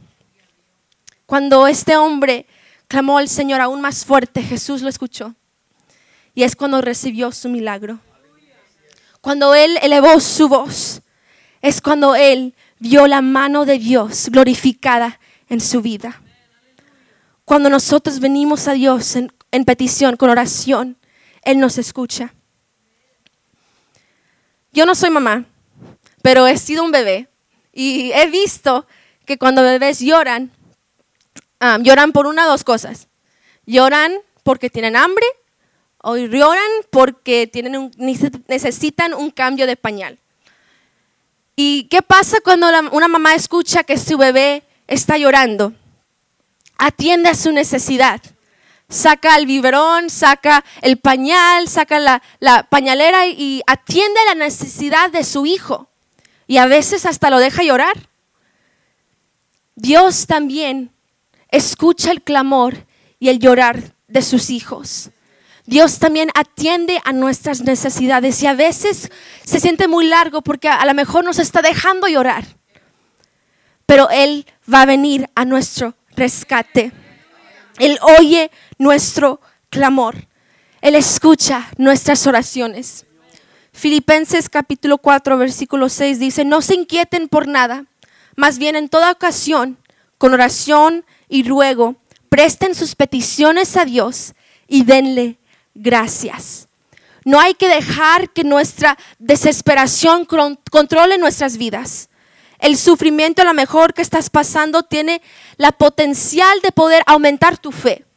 Cuando 1.27 1.67
este 1.67 1.99
hombre 1.99 2.47
clamó 2.89 3.19
al 3.19 3.29
Señor 3.29 3.61
aún 3.61 3.83
más 3.83 4.07
fuerte, 4.07 4.43
Jesús 4.43 4.81
lo 4.81 4.89
escuchó. 4.89 5.35
Y 6.35 6.45
es 6.45 6.57
cuando 6.57 6.81
recibió 6.81 7.31
su 7.31 7.51
milagro. 7.51 8.01
Cuando 9.21 9.55
Él 9.55 9.79
elevó 9.83 10.19
su 10.19 10.49
voz, 10.49 11.03
es 11.61 11.83
cuando 11.83 12.15
Él 12.15 12.55
vio 12.79 13.07
la 13.07 13.21
mano 13.21 13.67
de 13.67 13.79
Dios 13.79 14.31
glorificada 14.31 15.21
en 15.51 15.61
su 15.61 15.83
vida. 15.83 16.23
Cuando 17.45 17.69
nosotros 17.69 18.19
venimos 18.19 18.67
a 18.67 18.73
Dios 18.73 19.15
en, 19.17 19.31
petición, 19.65 20.17
con 20.17 20.31
oración, 20.31 20.97
Él 21.43 21.59
nos 21.59 21.79
escucha. 21.79 22.35
Yo 24.73 24.87
no 24.87 24.95
soy 24.95 25.11
mamá, 25.11 25.47
pero 26.23 26.47
he 26.47 26.57
sido 26.59 26.85
un 26.85 26.91
bebé 26.91 27.29
y 27.73 28.13
he 28.13 28.27
visto 28.29 28.87
que 29.25 29.39
cuando 29.39 29.63
bebés 29.63 30.01
lloran, 30.01 30.51
lloran 31.81 32.13
por 32.13 32.27
una 32.27 32.47
o 32.47 32.51
dos 32.51 32.65
cosas. 32.65 33.09
Lloran 33.67 34.13
porque 34.43 34.71
tienen 34.71 34.97
hambre 34.97 35.27
o 36.03 36.17
lloran 36.17 36.71
porque 36.91 37.47
tienen 37.47 37.91
necesitan 38.47 39.15
un 39.15 39.31
cambio 39.31 39.67
de 39.67 39.77
pañal. 39.77 40.19
¿Y 41.57 41.85
qué 41.85 42.03
pasa 42.03 42.39
cuando 42.41 42.69
una 42.93 43.09
mamá 43.09 43.35
escucha 43.35 43.83
que 43.85 43.99
su 43.99 44.17
bebé 44.17 44.63
está 44.87 45.19
llorando? 45.19 45.73
Atiende 46.77 47.31
a 47.31 47.35
su 47.35 47.51
necesidad. 47.53 48.21
Saca 48.91 49.37
el 49.37 49.45
biberón, 49.45 50.09
saca 50.09 50.65
el 50.81 50.97
pañal, 50.97 51.69
saca 51.69 51.99
la, 51.99 52.63
pañalera 52.71 53.27
y 53.27 53.63
atiende 53.67 54.19
a 54.21 54.35
la 54.35 54.45
necesidad 54.47 55.11
de 55.11 55.25
su 55.25 55.45
hijo. 55.45 55.91
Y 56.47 56.57
a 56.57 56.67
veces 56.67 57.05
hasta 57.05 57.29
lo 57.29 57.39
deja 57.39 57.63
llorar. 57.63 58.09
Dios 59.75 60.27
también 60.27 60.91
escucha 61.51 62.11
el 62.11 62.23
clamor 62.23 62.87
y 63.19 63.29
el 63.29 63.39
llorar 63.39 63.95
de 64.07 64.23
sus 64.23 64.49
hijos. 64.49 65.11
Dios 65.67 65.99
también 65.99 66.31
atiende 66.35 66.99
a 67.05 67.13
nuestras 67.13 67.61
necesidades 67.61 68.43
y 68.43 68.47
a 68.47 68.55
veces 68.55 69.11
se 69.45 69.61
siente 69.61 69.87
muy 69.87 70.07
largo 70.07 70.41
porque 70.41 70.69
a 70.69 70.87
lo 70.87 70.95
mejor 70.95 71.25
nos 71.25 71.39
está 71.39 71.61
dejando 71.61 72.09
llorar. 72.09 72.47
Pero 73.85 74.09
Él 74.09 74.47
va 74.73 74.83
a 74.83 74.87
venir 74.87 75.29
a 75.35 75.45
nuestro 75.45 75.95
rescate. 76.17 76.91
Él 77.79 77.99
oye 78.19 78.51
nuestro 78.79 79.41
clamor. 79.71 80.29
Él 80.81 80.95
escucha 80.95 81.69
nuestras 81.77 82.27
oraciones. 82.27 83.05
Filipenses 83.73 84.49
capítulo 84.49 84.99
4, 84.99 85.37
versículo 85.37 85.89
6 85.89 86.19
dice, 86.19 86.45
no 86.45 86.63
se 86.63 86.75
inquieten 86.75 87.29
por 87.29 87.47
nada, 87.47 87.85
más 88.37 88.59
bien 88.59 88.77
en 88.77 88.89
toda 88.89 89.13
ocasión, 89.13 89.79
con 90.17 90.33
oración 90.33 91.05
y 91.29 91.47
ruego, 91.47 91.97
presten 92.29 92.75
sus 92.75 92.95
peticiones 92.95 93.77
a 93.77 93.85
Dios 93.85 94.35
y 94.67 94.85
denle 94.85 95.39
gracias. 95.75 96.69
No 97.25 97.39
hay 97.39 97.55
que 97.55 97.69
dejar 97.69 98.31
que 98.31 98.43
nuestra 98.43 98.97
desesperación 99.19 100.27
controle 100.71 101.19
nuestras 101.19 101.57
vidas. 101.57 102.09
El 102.59 102.77
sufrimiento 102.77 103.43
a 103.43 103.45
lo 103.45 103.55
mejor 103.55 103.95
que 103.95 104.03
estás 104.03 104.31
pasando 104.31 104.83
tiene 104.83 105.23
la 105.57 105.73
potencial 105.73 106.61
de 106.63 106.73
poder 106.73 107.03
aumentar 107.07 107.59
tu 107.59 107.71
fe. 107.71 108.08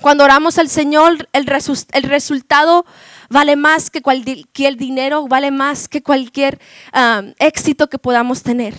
Cuando 0.00 0.24
oramos 0.24 0.58
al 0.58 0.68
Señor, 0.68 1.28
el, 1.32 1.46
resultado 2.04 2.86
vale 3.28 3.56
más 3.56 3.90
que 3.90 4.00
cualquier 4.00 4.76
dinero, 4.76 5.26
vale 5.26 5.50
más 5.50 5.88
que 5.88 6.02
cualquier 6.02 6.60
éxito 7.38 7.88
que 7.88 7.98
podamos 7.98 8.42
tener. 8.42 8.74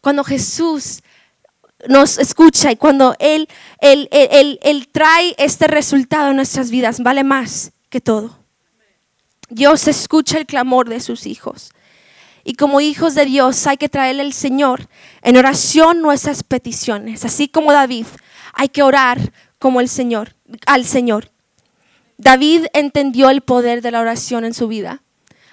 Cuando 0.00 0.24
Jesús 0.24 1.02
nos 1.86 2.18
escucha 2.18 2.72
y 2.72 2.76
cuando 2.76 3.14
él, 3.20 3.48
trae 4.92 5.34
este 5.38 5.68
resultado 5.68 6.30
en 6.30 6.36
nuestras 6.36 6.70
vidas, 6.70 7.00
vale 7.00 7.22
más 7.22 7.72
que 7.88 8.00
todo. 8.00 8.38
Dios 9.48 9.86
escucha 9.86 10.38
el 10.38 10.46
clamor 10.46 10.88
de 10.88 11.00
sus 11.00 11.26
hijos. 11.26 11.70
Y 12.44 12.54
como 12.54 12.80
hijos 12.80 13.14
de 13.14 13.26
Dios 13.26 13.66
hay 13.66 13.76
que 13.76 13.88
traerle 13.88 14.22
al 14.22 14.32
Señor 14.32 14.88
en 15.22 15.36
oración 15.36 16.00
nuestras 16.00 16.42
peticiones, 16.42 17.24
así 17.24 17.48
como 17.48 17.72
David, 17.72 18.06
hay 18.54 18.68
que 18.70 18.82
orar 18.82 19.32
como 19.58 19.80
el 19.80 19.88
Señor, 19.88 20.34
al 20.66 20.84
Señor. 20.84 21.30
David 22.16 22.66
entendió 22.72 23.30
el 23.30 23.42
poder 23.42 23.80
de 23.80 23.90
la 23.90 24.00
oración 24.00 24.44
en 24.44 24.54
su 24.54 24.68
vida. 24.68 25.02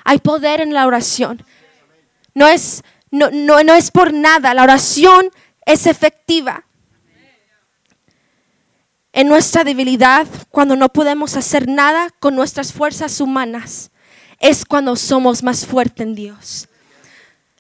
Hay 0.04 0.20
poder 0.20 0.62
en 0.62 0.74
la 0.74 0.88
oración. 0.88 1.44
No 2.34 2.48
es, 2.48 2.84
no, 3.12 3.30
no, 3.32 3.64
no 3.64 3.74
es 3.74 3.92
por 3.92 4.14
nada, 4.14 4.54
la 4.54 4.64
oración 4.64 5.30
es 5.66 5.86
efectiva. 5.86 6.66
En 9.14 9.28
nuestra 9.28 9.64
debilidad, 9.64 10.28
cuando 10.50 10.76
no 10.76 10.90
podemos 10.90 11.38
hacer 11.38 11.70
nada 11.70 12.10
con 12.20 12.36
nuestras 12.36 12.74
fuerzas 12.74 13.22
humanas, 13.22 13.92
es 14.40 14.66
cuando 14.66 14.96
somos 14.96 15.42
más 15.42 15.66
fuertes 15.66 16.06
en 16.06 16.16
Dios. 16.16 16.68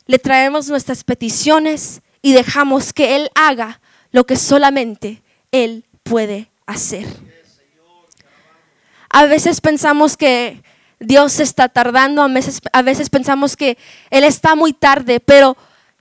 Le 0.06 0.20
traemos 0.20 0.68
nuestras 0.68 1.04
peticiones 1.04 2.02
y 2.22 2.34
dejamos 2.34 2.92
que 2.92 3.16
Él 3.16 3.30
haga 3.36 3.80
lo 4.12 4.26
que 4.26 4.36
solamente 4.36 5.24
Él 5.52 5.86
puede 6.04 6.52
hacer. 6.66 7.06
A 9.10 9.26
veces 9.26 9.62
pensamos 9.62 10.18
que 10.18 10.64
Dios 11.00 11.40
está 11.40 11.70
tardando, 11.70 12.22
a 12.22 12.28
veces, 12.28 12.62
a 12.72 12.82
veces 12.82 13.10
pensamos 13.10 13.56
que 13.56 13.78
Él 14.10 14.24
está 14.24 14.56
muy 14.56 14.74
tarde, 14.74 15.20
pero 15.20 15.56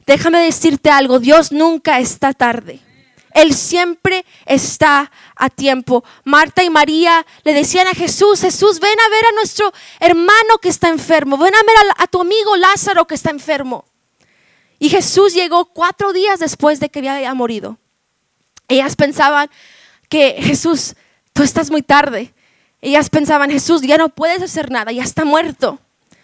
déjame 0.06 0.40
decirte 0.40 0.90
algo, 0.90 1.18
Dios 1.18 1.52
nunca 1.52 2.00
está 2.00 2.32
tarde. 2.32 2.80
Él 3.34 3.52
siempre 3.52 4.24
está 4.46 5.10
a 5.34 5.50
tiempo. 5.50 6.04
Marta 6.22 6.62
y 6.62 6.70
María 6.70 7.26
le 7.42 7.52
decían 7.52 7.88
a 7.88 7.94
Jesús, 7.94 8.40
Jesús, 8.40 8.78
ven 8.78 8.98
a 9.00 9.08
ver 9.08 9.24
a 9.26 9.34
nuestro 9.34 9.72
hermano 9.98 10.58
que 10.62 10.68
está 10.68 10.88
enfermo, 10.88 11.36
ven 11.36 11.54
a 11.54 11.62
ver 11.66 11.76
a, 11.98 12.04
a 12.04 12.06
tu 12.06 12.20
amigo 12.20 12.56
Lázaro 12.56 13.06
que 13.06 13.16
está 13.16 13.30
enfermo. 13.30 13.84
Y 14.78 14.88
Jesús 14.88 15.34
llegó 15.34 15.66
cuatro 15.66 16.12
días 16.12 16.38
después 16.38 16.78
de 16.78 16.88
que 16.88 17.08
había 17.08 17.34
morido. 17.34 17.76
Ellas 18.68 18.94
pensaban 18.96 19.50
que 20.14 20.36
Jesús, 20.40 20.94
tú 21.32 21.42
estás 21.42 21.72
muy 21.72 21.82
tarde. 21.82 22.32
Ellas 22.80 23.10
pensaban, 23.10 23.50
Jesús, 23.50 23.82
ya 23.82 23.98
no 23.98 24.10
puedes 24.10 24.40
hacer 24.42 24.70
nada, 24.70 24.92
ya 24.92 25.02
está 25.02 25.24
muerto. 25.24 25.80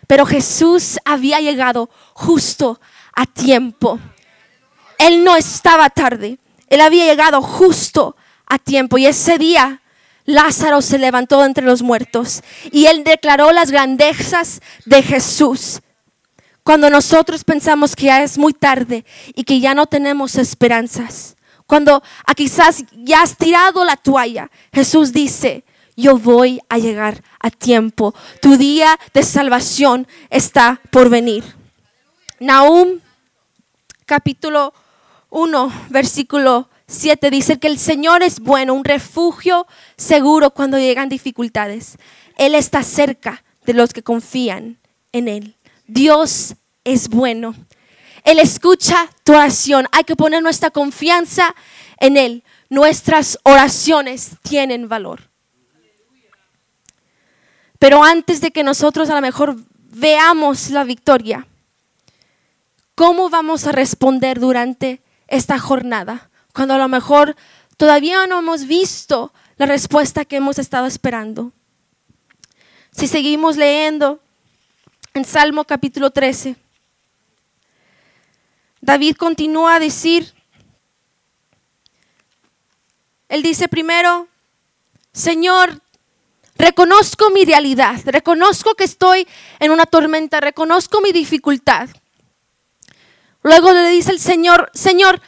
Pero 0.07 0.25
Jesús 0.25 0.97
había 1.05 1.41
llegado 1.41 1.91
justo 2.13 2.81
a 3.13 3.27
tiempo. 3.27 3.99
Él 4.97 5.25
no 5.25 5.35
estaba 5.35 5.91
tarde, 5.91 6.39
él 6.69 6.81
había 6.81 7.05
llegado 7.05 7.43
justo 7.43 8.15
a 8.47 8.61
tiempo. 8.61 8.97
Y 8.97 9.07
ese 9.07 9.39
día 9.39 9.83
Lázaro 10.25 10.83
se 10.83 10.97
levantó 10.97 11.45
entre 11.45 11.67
los 11.67 11.83
muertos 11.83 12.45
y 12.71 12.87
él 12.87 13.03
declaró 13.03 13.51
las 13.51 13.73
grandezas 13.73 14.61
de 14.85 15.03
Jesús. 15.03 15.81
Cuando 16.63 16.91
nosotros 16.91 17.43
pensamos 17.43 17.97
que 17.97 18.07
ya 18.07 18.23
es 18.23 18.39
muy 18.39 18.53
tarde 18.53 19.05
y 19.35 19.43
que 19.43 19.59
ya 19.59 19.75
no 19.75 19.87
tenemos 19.87 20.37
esperanzas, 20.37 21.35
cuando 21.71 22.03
a 22.27 22.35
quizás 22.35 22.83
ya 22.91 23.23
has 23.23 23.37
tirado 23.37 23.85
la 23.85 23.97
toalla, 23.97 24.51
Jesús 24.73 25.13
dice, 25.13 25.63
yo 25.97 26.19
voy 26.19 26.59
a 26.69 26.79
llegar 26.79 27.23
a 27.39 27.49
tiempo. 27.49 28.13
Tu 28.43 28.57
día 28.57 28.99
de 29.15 29.23
salvación 29.23 30.09
está 30.31 30.81
por 30.91 31.09
venir. 31.09 31.45
Nahum 32.41 32.99
capítulo 34.05 34.75
1, 35.29 35.73
versículo 35.91 36.69
7 36.89 37.31
dice 37.31 37.61
que 37.61 37.69
el 37.69 37.79
Señor 37.79 38.25
es 38.25 38.41
bueno, 38.41 38.75
un 38.75 38.83
refugio 38.83 39.69
seguro 39.97 40.51
cuando 40.51 40.77
llegan 40.77 41.09
dificultades. 41.09 41.99
Él 42.37 42.57
está 42.57 42.83
cerca 42.83 43.45
de 43.65 43.75
los 43.75 43.93
que 43.93 44.03
confían 44.03 44.81
en 45.13 45.29
Él. 45.29 45.55
Dios 45.87 46.57
es 46.83 47.09
bueno. 47.09 47.55
Él 48.25 48.39
escucha 48.39 49.09
tu 49.25 49.33
oración. 49.33 49.87
Hay 49.93 50.05
que 50.05 50.17
poner 50.17 50.43
nuestra 50.43 50.71
confianza 50.71 51.55
en 51.99 52.17
Él. 52.17 52.45
Nuestras 52.69 53.39
oraciones 53.43 54.33
tienen 54.43 54.89
valor. 54.89 55.31
Pero 57.79 58.05
antes 58.05 58.41
de 58.41 58.51
que 58.51 58.63
nosotros 58.63 59.09
a 59.09 59.15
lo 59.15 59.21
mejor 59.23 59.57
veamos 59.75 60.71
la 60.71 60.85
victoria, 60.85 61.47
¿cómo 62.95 63.31
vamos 63.31 63.67
a 63.67 63.73
responder 63.73 64.39
durante 64.39 65.01
esta 65.29 65.59
jornada? 65.59 66.31
Cuando 66.53 66.75
a 66.75 66.79
lo 66.79 66.89
mejor 66.89 67.37
todavía 67.77 68.27
no 68.27 68.41
hemos 68.41 68.67
visto 68.67 69.33
la 69.57 69.67
respuesta 69.67 70.25
que 70.25 70.37
hemos 70.37 70.59
estado 70.59 70.87
esperando. 70.87 71.53
Si 72.93 73.07
seguimos 73.07 73.57
leyendo 73.57 74.21
en 75.15 75.25
Salmo 75.25 75.65
capítulo 75.65 76.11
13, 76.11 76.57
David 78.81 79.17
continúa 79.17 79.77
a 79.77 79.81
decir, 79.81 80.33
él 83.29 83.43
dice 83.43 83.69
primero, 83.69 84.29
Señor, 85.13 85.81
Reconozco 86.61 87.31
mi 87.31 87.47
realidad, 87.47 87.99
reconozco 88.05 88.75
que 88.75 88.85
estoy 88.85 89.27
en 89.61 89.71
una 89.71 89.87
tormenta, 89.87 90.41
reconozco 90.41 91.01
mi 91.01 91.11
dificultad. 91.11 91.89
Luego 93.43 93.73
le 93.73 93.89
dice 93.89 94.13
el 94.13 94.21
Señor, 94.21 94.71
Señor, 94.75 95.23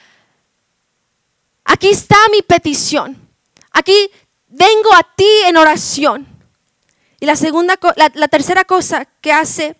aquí 1.65 1.89
está 1.89 2.17
mi 2.31 2.43
petición, 2.43 3.31
aquí 3.71 4.11
vengo 4.49 4.93
a 4.93 5.05
ti 5.17 5.29
en 5.47 5.57
oración. 5.57 6.27
Y 7.19 7.25
la 7.25 7.37
segunda, 7.37 7.79
la, 7.97 8.29
tercera 8.29 8.67
cosa 8.67 9.07
que 9.23 9.33
hace 9.33 9.75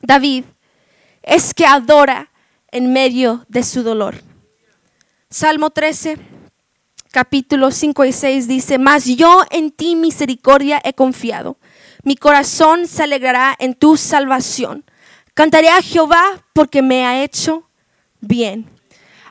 David 0.00 0.44
es 1.22 1.54
que 1.54 1.66
adora 1.66 2.30
en 2.70 2.92
medio 2.92 3.44
de 3.48 3.62
su 3.62 3.82
dolor. 3.82 4.22
Salmo 5.30 5.70
13 5.70 6.18
capítulo 7.10 7.70
5 7.70 8.04
y 8.04 8.12
6 8.12 8.48
dice, 8.48 8.78
mas 8.78 9.06
yo 9.06 9.42
en 9.50 9.70
ti 9.70 9.96
misericordia 9.96 10.80
he 10.84 10.92
confiado. 10.92 11.58
Mi 12.04 12.16
corazón 12.16 12.86
se 12.86 13.02
alegrará 13.02 13.56
en 13.58 13.74
tu 13.74 13.96
salvación. 13.96 14.84
Cantaré 15.34 15.68
a 15.68 15.82
Jehová 15.82 16.44
porque 16.52 16.82
me 16.82 17.06
ha 17.06 17.22
hecho 17.22 17.68
bien. 18.20 18.77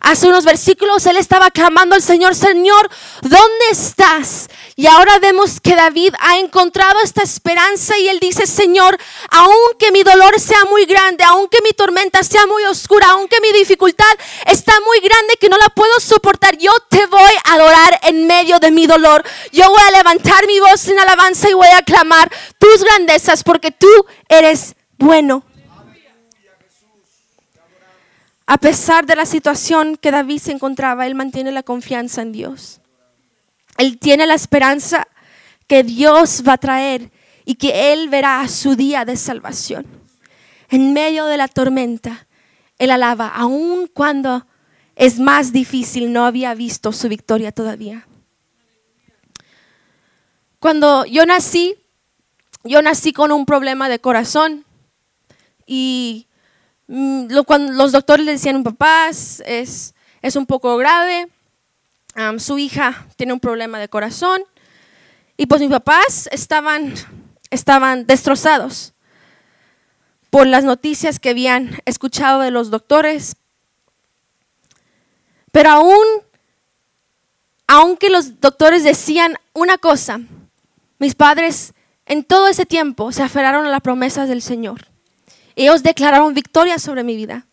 Hace 0.08 0.30
unos 0.30 0.46
versículos 0.46 1.06
él 1.06 1.18
estaba 1.18 1.52
clamando 1.52 1.94
al 1.94 2.02
Señor, 2.02 2.34
Señor, 2.34 2.90
¿dónde 3.24 3.66
estás? 3.72 4.48
Y 4.78 4.88
ahora 4.88 5.20
vemos 5.20 5.60
que 5.60 5.76
David 5.76 6.14
ha 6.20 6.38
encontrado 6.38 7.02
esta 7.04 7.24
esperanza 7.24 7.98
y 7.98 8.08
él 8.08 8.22
dice, 8.22 8.48
Señor, 8.48 8.98
aunque 9.32 9.92
mi 9.92 10.04
dolor 10.04 10.40
sea 10.40 10.64
muy 10.70 10.86
grande, 10.86 11.26
aunque 11.26 11.58
mi 11.62 11.72
tormenta 11.72 12.24
sea 12.24 12.48
muy 12.48 12.64
oscura, 12.64 13.08
aunque 13.10 13.42
mi 13.42 13.52
dificultad 13.52 14.06
está 14.46 14.72
muy 14.86 15.02
grande 15.02 15.36
que 15.42 15.50
no 15.50 15.58
la 15.58 15.68
puedo 15.76 16.00
soportar, 16.00 16.58
yo 16.58 16.72
te 16.90 17.06
voy 17.08 17.34
a 17.44 17.56
adorar 17.56 18.00
en 18.04 18.28
medio 18.28 18.60
de 18.60 18.72
mi 18.72 18.88
dolor. 18.88 19.26
Yo 19.52 19.70
voy 19.70 19.82
a 19.90 19.98
levantar 19.98 20.48
mi 20.48 20.62
voz 20.62 20.88
en 20.88 21.00
alabanza 21.00 21.50
y 21.50 21.54
voy 21.54 21.68
a 21.76 21.82
clamar 21.82 22.32
tus 22.58 22.82
grandezas 22.82 23.44
porque 23.44 23.72
tú 23.72 23.90
eres 24.30 24.74
bueno. 24.98 25.47
A 28.48 28.58
pesar 28.58 29.06
de 29.06 29.18
la 29.18 29.26
situación 29.26 29.98
que 29.98 30.10
David 30.10 30.40
se 30.40 30.54
encontraba, 30.54 31.06
él 31.06 31.16
mantiene 31.16 31.52
la 31.52 31.64
confianza 31.64 32.22
en 32.22 32.32
Dios. 32.32 32.80
Él 33.78 34.00
tiene 34.00 34.26
la 34.26 34.36
esperanza 34.36 35.06
que 35.68 35.84
Dios 35.84 36.44
va 36.48 36.54
a 36.54 36.58
traer 36.58 37.12
y 37.44 37.56
que 37.56 37.92
él 37.92 38.08
verá 38.08 38.48
su 38.48 38.78
día 38.78 39.04
de 39.04 39.18
salvación. 39.18 39.86
En 40.70 40.94
medio 40.94 41.26
de 41.26 41.36
la 41.36 41.50
tormenta, 41.50 42.26
él 42.78 42.92
alaba, 42.92 43.28
aun 43.28 43.90
cuando 43.94 44.48
es 44.96 45.20
más 45.20 45.52
difícil, 45.52 46.14
no 46.14 46.26
había 46.26 46.54
visto 46.54 46.94
su 46.94 47.10
victoria 47.10 47.52
todavía. 47.52 48.08
Cuando 50.60 51.06
yo 51.06 51.26
nací, 51.26 51.76
yo 52.64 52.82
nací 52.82 53.12
con 53.12 53.34
un 53.34 53.46
problema 53.46 53.90
de 53.90 54.00
corazón 54.00 54.66
y 55.66 56.27
Mm, 56.88 57.28
cuando 57.46 57.74
los 57.74 57.92
doctores 57.92 58.26
le 58.26 58.34
decían, 58.34 58.64
papá, 58.64 59.10
es, 59.10 59.94
es 60.22 60.36
un 60.36 60.46
poco 60.46 60.78
grave, 60.78 61.28
su 62.40 62.58
hija 62.58 63.06
tiene 63.16 63.34
un 63.34 63.40
problema 63.40 63.80
de 63.80 63.90
corazón. 63.90 64.42
Y 65.38 65.46
pues 65.46 65.62
mis 65.62 65.70
papás 65.70 66.28
estaban, 66.32 66.94
estaban 67.52 68.08
destrozados 68.08 68.94
por 70.32 70.48
las 70.48 70.64
noticias 70.64 71.20
que 71.20 71.30
habían 71.30 71.80
escuchado 71.86 72.42
de 72.42 72.52
los 72.52 72.72
doctores. 72.72 73.36
Pero 75.52 75.70
aún, 75.70 76.06
aunque 77.68 78.10
los 78.10 78.42
doctores 78.42 78.84
decían 78.84 79.36
una 79.54 79.78
cosa, 79.78 80.20
mis 80.98 81.14
padres 81.14 81.74
en 82.08 82.24
todo 82.24 82.48
ese 82.48 82.66
tiempo 82.66 83.12
se 83.12 83.22
aferraron 83.22 83.66
a 83.66 83.70
las 83.70 83.82
promesas 83.82 84.28
del 84.28 84.42
Señor. 84.42 84.88
Ellos 85.58 85.82
declararon 85.82 86.36
victoria 86.36 86.78
sobre 86.78 87.04
mi 87.04 87.16
vida. 87.16 87.48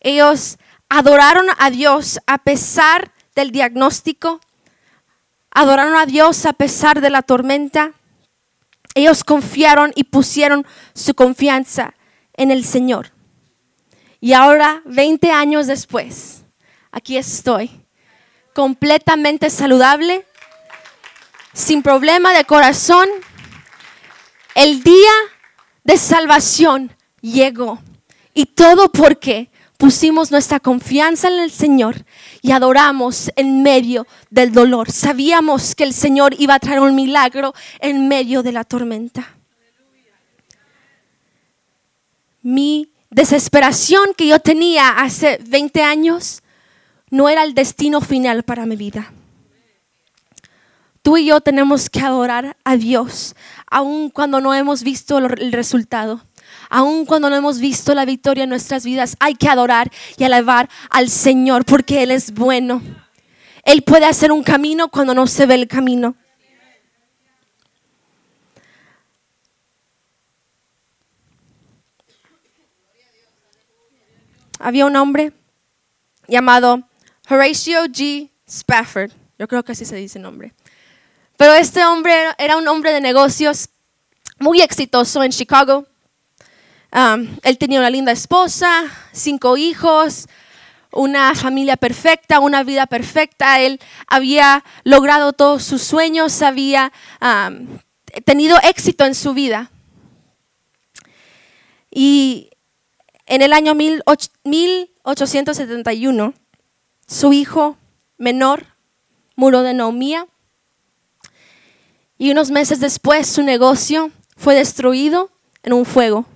Ellos 0.00 0.58
adoraron 0.90 1.46
a 1.58 1.70
Dios 1.70 2.20
a 2.26 2.36
pesar 2.36 3.10
del 3.34 3.50
diagnóstico. 3.50 4.42
Adoraron 5.50 5.96
a 5.96 6.04
Dios 6.04 6.44
a 6.44 6.52
pesar 6.52 7.00
de 7.00 7.08
la 7.08 7.22
tormenta. 7.22 7.92
Ellos 8.94 9.24
confiaron 9.24 9.92
y 9.94 10.04
pusieron 10.04 10.66
su 10.94 11.14
confianza 11.14 11.94
en 12.34 12.50
el 12.50 12.62
Señor. 12.62 13.12
Y 14.20 14.34
ahora, 14.34 14.82
20 14.84 15.32
años 15.32 15.66
después, 15.66 16.44
aquí 16.92 17.16
estoy, 17.16 17.70
completamente 18.52 19.48
saludable, 19.48 20.26
sin 21.54 21.82
problema 21.82 22.34
de 22.34 22.44
corazón. 22.44 23.08
El 24.54 24.82
día 24.82 25.12
de 25.86 25.96
salvación 25.96 26.90
llegó. 27.20 27.80
Y 28.34 28.46
todo 28.46 28.90
porque 28.90 29.50
pusimos 29.78 30.30
nuestra 30.30 30.58
confianza 30.60 31.28
en 31.28 31.40
el 31.40 31.50
Señor 31.50 32.04
y 32.42 32.50
adoramos 32.50 33.30
en 33.36 33.62
medio 33.62 34.06
del 34.28 34.52
dolor. 34.52 34.90
Sabíamos 34.90 35.74
que 35.74 35.84
el 35.84 35.94
Señor 35.94 36.34
iba 36.38 36.54
a 36.54 36.58
traer 36.58 36.80
un 36.80 36.94
milagro 36.94 37.54
en 37.80 38.08
medio 38.08 38.42
de 38.42 38.52
la 38.52 38.64
tormenta. 38.64 39.36
Mi 42.42 42.90
desesperación 43.10 44.12
que 44.16 44.26
yo 44.26 44.40
tenía 44.40 44.90
hace 44.90 45.38
20 45.46 45.82
años 45.82 46.42
no 47.10 47.28
era 47.28 47.44
el 47.44 47.54
destino 47.54 48.00
final 48.00 48.42
para 48.42 48.66
mi 48.66 48.76
vida. 48.76 49.12
Tú 51.06 51.16
y 51.16 51.26
yo 51.26 51.40
tenemos 51.40 51.88
que 51.88 52.00
adorar 52.00 52.56
a 52.64 52.76
Dios, 52.76 53.36
aun 53.70 54.10
cuando 54.10 54.40
no 54.40 54.52
hemos 54.52 54.82
visto 54.82 55.18
el 55.18 55.52
resultado. 55.52 56.20
Aun 56.68 57.06
cuando 57.06 57.30
no 57.30 57.36
hemos 57.36 57.60
visto 57.60 57.94
la 57.94 58.04
victoria 58.04 58.42
en 58.42 58.50
nuestras 58.50 58.84
vidas, 58.84 59.16
hay 59.20 59.36
que 59.36 59.48
adorar 59.48 59.88
y 60.16 60.24
alabar 60.24 60.68
al 60.90 61.08
Señor 61.08 61.64
porque 61.64 62.02
Él 62.02 62.10
es 62.10 62.34
bueno. 62.34 62.82
Él 63.62 63.82
puede 63.82 64.04
hacer 64.04 64.32
un 64.32 64.42
camino 64.42 64.88
cuando 64.88 65.14
no 65.14 65.28
se 65.28 65.46
ve 65.46 65.54
el 65.54 65.68
camino. 65.68 66.16
Había 74.58 74.86
un 74.86 74.96
hombre 74.96 75.32
llamado 76.26 76.82
Horatio 77.30 77.84
G. 77.84 78.28
Spafford. 78.48 79.12
Yo 79.38 79.46
creo 79.46 79.62
que 79.62 79.70
así 79.70 79.84
se 79.84 79.94
dice 79.94 80.18
el 80.18 80.24
nombre. 80.24 80.52
Pero 81.36 81.54
este 81.54 81.84
hombre 81.84 82.14
era 82.38 82.56
un 82.56 82.68
hombre 82.68 82.92
de 82.92 83.00
negocios 83.00 83.70
muy 84.38 84.60
exitoso 84.60 85.22
en 85.22 85.32
Chicago. 85.32 85.86
Um, 86.92 87.26
él 87.42 87.58
tenía 87.58 87.80
una 87.80 87.90
linda 87.90 88.12
esposa, 88.12 88.84
cinco 89.12 89.58
hijos, 89.58 90.28
una 90.92 91.34
familia 91.34 91.76
perfecta, 91.76 92.38
una 92.40 92.62
vida 92.62 92.86
perfecta. 92.86 93.60
Él 93.60 93.78
había 94.06 94.64
logrado 94.84 95.34
todos 95.34 95.62
sus 95.62 95.82
sueños, 95.82 96.40
había 96.40 96.90
um, 97.20 97.66
tenido 98.24 98.56
éxito 98.62 99.04
en 99.04 99.14
su 99.14 99.34
vida. 99.34 99.70
Y 101.90 102.48
en 103.26 103.42
el 103.42 103.52
año 103.52 103.74
1871, 103.74 106.32
su 107.06 107.32
hijo 107.32 107.76
menor 108.16 108.64
murió 109.34 109.62
de 109.62 109.74
neumía 109.74 110.26
y 112.18 112.30
unos 112.30 112.50
meses 112.50 112.80
después 112.80 113.26
su 113.26 113.42
negocio 113.42 114.10
fue 114.36 114.54
destruido 114.54 115.30
en 115.62 115.72
un 115.72 115.84
fuego. 115.84 116.26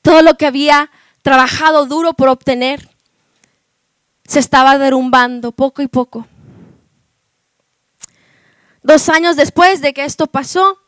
Todo 0.00 0.22
lo 0.22 0.34
que 0.36 0.46
había 0.46 0.90
trabajado 1.22 1.86
duro 1.86 2.14
por 2.14 2.28
obtener 2.28 2.88
se 4.24 4.38
estaba 4.38 4.78
derrumbando 4.78 5.52
poco 5.52 5.82
y 5.82 5.88
poco. 5.88 6.26
Dos 8.82 9.08
años 9.08 9.36
después 9.36 9.80
de 9.80 9.92
que 9.92 10.04
esto 10.04 10.26
pasó, 10.26 10.78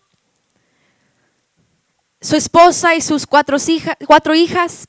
su 2.21 2.37
esposa 2.37 2.95
y 2.95 3.01
sus 3.01 3.27
cuatro, 3.27 3.59
cuatro 4.07 4.35
hijas 4.35 4.89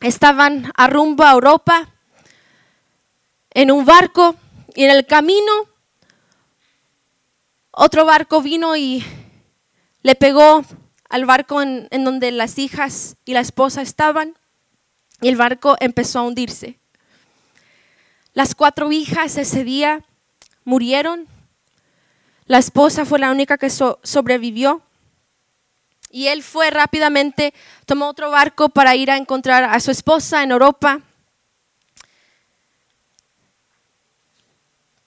estaban 0.00 0.72
a 0.76 0.86
rumbo 0.86 1.24
a 1.24 1.32
Europa 1.32 1.88
en 3.50 3.70
un 3.70 3.84
barco 3.84 4.36
y 4.74 4.84
en 4.84 4.92
el 4.92 5.06
camino 5.06 5.71
otro 7.72 8.04
barco 8.04 8.42
vino 8.42 8.76
y 8.76 9.04
le 10.02 10.14
pegó 10.14 10.62
al 11.08 11.24
barco 11.24 11.62
en, 11.62 11.88
donde 12.04 12.30
las 12.30 12.58
hijas 12.58 13.16
y 13.24 13.32
la 13.32 13.40
esposa 13.40 13.82
estaban 13.82 14.36
y 15.20 15.28
el 15.28 15.36
barco 15.36 15.76
empezó 15.80 16.18
a 16.18 16.22
hundirse. 16.22 16.78
Las 18.34 18.54
cuatro 18.54 18.92
hijas 18.92 19.36
ese 19.36 19.64
día 19.64 20.04
murieron. 20.64 21.26
La 22.46 22.58
esposa 22.58 23.04
fue 23.04 23.18
la 23.18 23.30
única 23.30 23.58
que 23.58 23.70
sobrevivió. 23.70 24.82
Y 26.10 26.26
él 26.26 26.42
fue 26.42 26.70
rápidamente, 26.70 27.54
tomó 27.86 28.08
otro 28.08 28.30
barco 28.30 28.68
para 28.68 28.94
ir 28.96 29.10
a 29.10 29.16
encontrar 29.16 29.64
a 29.64 29.80
su 29.80 29.90
esposa 29.90 30.42
en 30.42 30.50
Europa. 30.50 31.00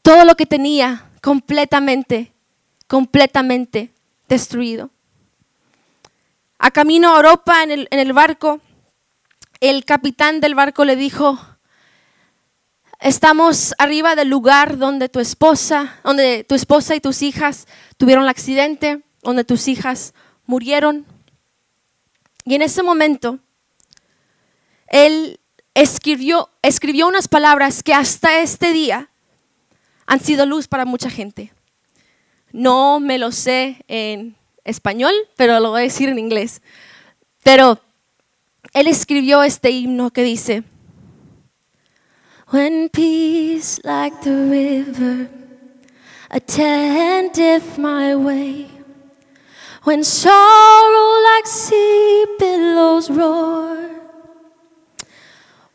Todo 0.02 0.26
lo 0.26 0.36
que 0.36 0.48
tenía 0.48 1.12
completamente, 1.22 2.35
completamente 2.88 3.94
destruido 4.28 4.90
a 6.66 6.72
camino 6.72 7.14
a 7.14 7.18
Europa 7.18 7.64
en 7.64 7.88
el, 7.92 8.14
barco, 8.14 8.60
el 9.60 9.86
capitán 9.86 10.40
del 10.40 10.56
barco 10.56 10.86
le 10.86 10.96
dijo, 10.96 11.40
estamos 13.00 13.76
arriba 13.78 14.16
del 14.16 14.30
lugar 14.30 14.78
donde 14.78 15.10
tu 15.10 15.20
esposa, 15.20 16.00
donde 16.04 16.44
tu 16.44 16.56
esposa 16.56 16.96
y 16.96 17.02
tus 17.02 17.22
hijas 17.22 17.68
tuvieron 17.98 18.24
el 18.24 18.30
accidente, 18.30 19.04
donde 19.22 19.44
tus 19.44 19.68
hijas 19.68 20.14
murieron. 20.46 21.06
Y 22.46 22.56
en 22.56 22.62
ese 22.62 22.84
momento, 22.84 23.40
él 24.88 25.40
escribió, 25.74 26.50
escribió 26.62 27.08
unas 27.08 27.28
palabras 27.28 27.84
que 27.84 27.94
hasta 27.94 28.40
este 28.40 28.72
día 28.72 29.10
han 30.06 30.20
sido 30.20 30.46
luz 30.46 30.68
para 30.68 30.86
mucha 30.86 31.10
gente. 31.10 31.54
No 32.56 33.02
me 33.02 33.18
lo 33.18 33.34
sé 33.34 33.84
en 33.90 34.38
español, 34.64 35.14
pero 35.36 35.60
lo 35.60 35.72
voy 35.72 35.82
a 35.82 35.84
decir 35.84 36.08
en 36.08 36.18
inglés. 36.18 36.62
Pero 37.44 37.78
él 38.72 38.88
escribió 38.88 39.44
este 39.44 39.72
himno 39.72 40.10
que 40.12 40.24
dice, 40.24 40.64
When 42.54 42.88
peace 42.88 43.82
like 43.84 44.22
the 44.22 44.32
river 44.32 45.30
attendeth 46.30 47.78
my 47.78 48.16
way, 48.16 48.68
when 49.84 50.06
sorrow 50.06 51.24
like 51.36 51.48
sea 51.48 52.26
billows 52.40 53.10
roar, 53.10 53.90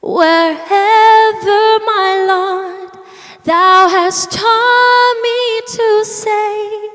wherever 0.01 1.79
my 1.85 2.25
Lord, 2.27 3.00
thou 3.45 3.89
hast 3.89 4.31
taught 4.31 5.15
me 5.23 5.61
to 5.77 6.05
say, 6.05 6.91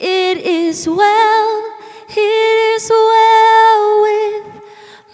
It 0.00 0.38
is 0.38 0.88
well, 0.88 1.64
it 2.08 2.74
is 2.76 2.90
well 2.90 4.02
with 4.02 4.62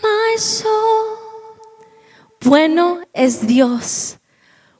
my 0.02 0.36
soul. 0.38 1.18
Bueno 2.42 3.02
es 3.12 3.46
Dios, 3.46 4.16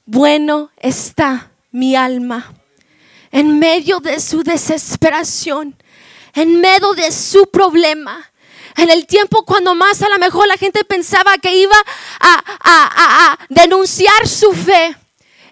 bueno 0.06 0.70
está 0.82 1.50
mi 1.70 1.94
alma. 1.94 2.54
En 3.32 3.58
medio 3.58 4.00
de 4.00 4.18
su 4.18 4.42
desesperación, 4.42 5.76
en 6.34 6.60
medio 6.60 6.94
de 6.94 7.12
su 7.12 7.46
problema, 7.46 8.30
en 8.76 8.90
el 8.90 9.06
tiempo 9.06 9.44
cuando 9.44 9.74
más 9.74 10.02
a 10.02 10.08
lo 10.08 10.18
mejor 10.18 10.48
la 10.48 10.56
gente 10.56 10.84
pensaba 10.84 11.38
que 11.38 11.54
iba 11.54 11.76
a, 12.20 13.38
denunciar 13.48 14.26
su 14.26 14.52
fe, 14.52 14.96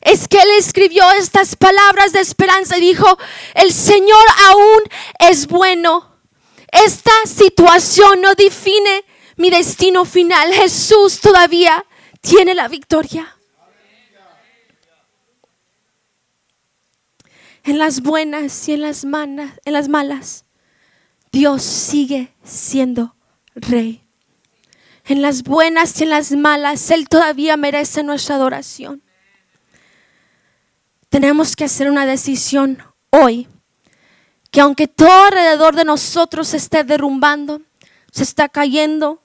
es 0.00 0.28
que 0.28 0.38
él 0.38 0.48
escribió 0.56 1.02
estas 1.12 1.56
palabras 1.56 2.12
de 2.12 2.20
esperanza 2.20 2.78
y 2.78 2.80
dijo, 2.80 3.18
el 3.54 3.72
Señor 3.72 4.24
aún 4.48 4.82
es 5.18 5.46
bueno. 5.46 6.16
Esta 6.70 7.11
situación 7.26 8.20
no 8.20 8.34
define 8.34 9.04
mi 9.37 9.50
destino 9.50 10.04
final. 10.04 10.52
Jesús 10.52 11.20
todavía 11.20 11.84
tiene 12.20 12.54
la 12.54 12.68
victoria. 12.68 13.34
En 17.64 17.78
las 17.78 18.00
buenas 18.00 18.68
y 18.68 18.72
en 18.74 18.82
las, 18.82 19.04
en 19.04 19.72
las 19.72 19.88
malas, 19.88 20.44
Dios 21.32 21.62
sigue 21.62 22.34
siendo 22.42 23.14
rey. 23.54 24.04
En 25.04 25.22
las 25.22 25.42
buenas 25.42 26.00
y 26.00 26.04
en 26.04 26.11
las 26.11 26.32
malas, 26.32 26.90
Él 26.90 27.08
todavía 27.08 27.56
merece 27.56 28.02
nuestra 28.02 28.37
adoración 28.37 29.02
tenemos 31.09 31.57
que 31.57 31.64
hacer 31.64 31.90
una 31.90 32.07
decisión 32.07 32.83
hoy, 33.11 33.49
que 34.51 34.61
aunque 34.61 34.88
todo 34.88 35.25
alrededor 35.25 35.75
de 35.75 35.85
nosotros 35.85 36.49
se 36.49 36.59
esté 36.59 36.85
derrumbando, 36.85 37.62
se 38.11 38.23
está 38.23 38.49
cayendo, 38.49 39.23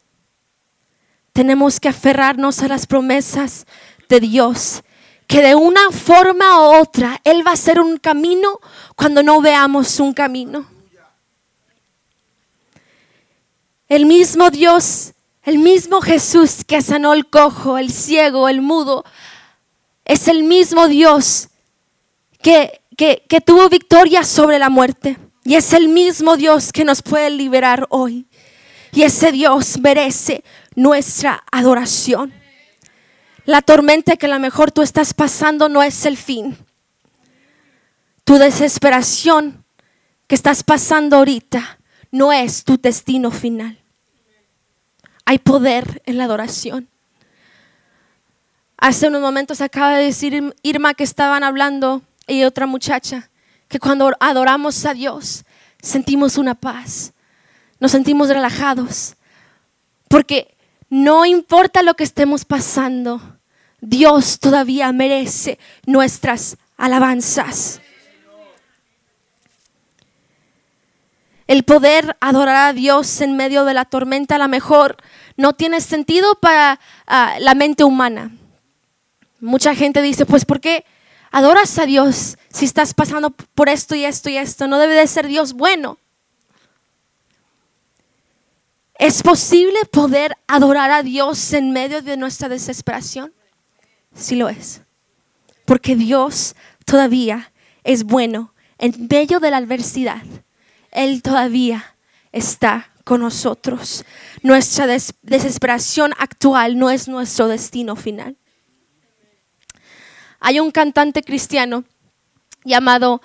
tenemos 1.34 1.80
que 1.80 1.89
aferrarnos 1.89 2.62
a 2.62 2.67
las 2.67 2.86
promesas 2.86 3.65
de 4.08 4.19
Dios, 4.19 4.84
que 5.28 5.41
de 5.41 5.56
una 5.56 5.91
forma 5.91 6.60
u 6.60 6.82
otra 6.82 7.19
Él 7.24 7.46
va 7.46 7.52
a 7.52 7.58
ser 7.58 7.80
un 7.80 7.98
camino 7.98 8.60
cuando 8.96 9.24
no 9.24 9.41
veamos 9.41 10.00
un 10.00 10.13
camino. 10.13 10.67
El 13.88 14.06
mismo 14.06 14.50
Dios, 14.50 15.13
el 15.43 15.60
mismo 15.60 16.02
Jesús 16.02 16.63
que 16.65 16.82
sanó 16.82 17.13
el 17.13 17.30
cojo, 17.30 17.78
el 17.78 17.91
ciego, 17.91 18.48
el 18.50 18.62
mudo, 18.62 19.04
es 20.06 20.28
el 20.28 20.43
mismo 20.43 20.88
Dios 20.88 21.50
que, 22.43 23.41
tuvo 23.45 23.69
victoria 23.69 24.23
sobre 24.23 24.60
la 24.60 24.69
muerte. 24.69 25.17
Y 25.43 25.56
es 25.56 25.73
el 25.73 25.89
mismo 25.89 26.38
Dios 26.38 26.71
que 26.71 26.86
nos 26.86 27.01
puede 27.01 27.29
liberar 27.29 27.88
hoy. 27.89 28.27
Y 28.91 29.03
ese 29.03 29.32
Dios 29.32 29.79
merece 29.79 30.43
nuestra 30.75 31.43
adoración. 31.51 32.34
La 33.45 33.62
tormenta 33.62 34.15
que 34.15 34.27
a 34.27 34.29
lo 34.29 34.39
mejor 34.39 34.71
tú 34.71 34.82
estás 34.82 35.13
pasando 35.13 35.67
no 35.67 35.82
es 35.82 36.06
el 36.06 36.15
fin. 36.15 36.56
Tu 38.23 38.36
desesperación 38.38 39.65
que 40.27 40.36
estás 40.36 40.63
pasando 40.63 41.17
ahorita 41.17 41.79
no 42.12 42.32
es 42.32 42.63
tu 42.63 42.77
destino 42.77 43.32
final. 43.32 43.79
Hay 45.25 45.39
poder 45.39 46.01
en 46.06 46.17
la 46.17 46.25
adoración. 46.25 46.88
Hace 48.77 49.08
unos 49.08 49.21
momentos 49.21 49.62
acaba 49.62 49.95
de 49.97 50.06
decir 50.06 50.53
Irma 50.62 50.93
que 50.93 51.03
estaban 51.03 51.43
hablando 51.43 52.01
y 52.27 52.43
otra 52.43 52.65
muchacha 52.65 53.29
que 53.67 53.79
cuando 53.79 54.12
adoramos 54.19 54.86
a 54.86 54.93
Dios 54.93 55.43
sentimos 55.81 56.38
una 56.38 56.55
paz, 56.55 57.13
nos 57.79 57.91
sentimos 57.91 58.29
relajados, 58.29 59.15
porque 60.07 60.55
no 60.89 61.25
importa 61.25 61.81
lo 61.81 61.95
que 61.95 62.03
estemos 62.03 62.45
pasando, 62.45 63.21
Dios 63.81 64.39
todavía 64.39 64.91
merece 64.91 65.59
nuestras 65.86 66.57
alabanzas. 66.77 67.81
El 71.47 71.63
poder 71.63 72.15
adorar 72.21 72.69
a 72.69 72.73
Dios 72.73 73.19
en 73.21 73.36
medio 73.36 73.65
de 73.65 73.73
la 73.73 73.86
tormenta 73.86 74.36
a 74.36 74.38
lo 74.38 74.47
mejor 74.47 74.95
no 75.36 75.53
tiene 75.53 75.81
sentido 75.81 76.36
para 76.36 76.79
ah, 77.05 77.36
la 77.39 77.53
mente 77.53 77.83
humana. 77.83 78.31
Mucha 79.41 79.75
gente 79.75 80.01
dice, 80.01 80.25
pues 80.25 80.45
¿por 80.45 80.62
qué 80.62 80.86
adoras 81.34 81.78
a 81.80 81.86
Dios 81.86 82.38
si 82.50 82.63
estás 82.63 82.93
pasando 82.93 83.32
por 83.32 83.67
esto 83.67 83.96
y 83.96 84.06
esto 84.06 84.30
y 84.30 84.38
esto? 84.38 84.67
No 84.67 84.80
debe 84.80 84.93
de 84.93 85.08
ser 85.08 85.28
Dios 85.28 85.54
bueno. 85.54 85.98
¿Es 88.98 89.24
posible 89.24 89.80
poder 89.91 90.38
adorar 90.48 90.91
a 90.91 91.04
Dios 91.04 91.52
en 91.52 91.72
medio 91.72 92.02
de 92.02 92.15
nuestra 92.15 92.48
desesperación? 92.48 93.34
Sí 94.15 94.36
lo 94.36 94.48
es. 94.48 94.82
Porque 95.65 95.96
Dios 95.96 96.56
todavía 96.86 97.52
es 97.84 98.04
bueno 98.04 98.54
en 98.78 99.08
medio 99.10 99.39
de 99.39 99.50
la 99.50 99.58
adversidad. 99.58 100.22
Él 100.91 101.24
todavía 101.24 101.96
está 102.32 102.91
con 103.04 103.22
nosotros. 103.22 104.06
Nuestra 104.43 104.86
desesperación 104.86 106.13
actual 106.19 106.78
no 106.78 106.91
es 106.91 107.08
nuestro 107.08 107.48
destino 107.48 107.96
final. 107.96 108.38
Hay 110.45 110.60
un 110.60 110.71
cantante 110.71 111.23
cristiano 111.23 111.86
llamado 112.65 113.21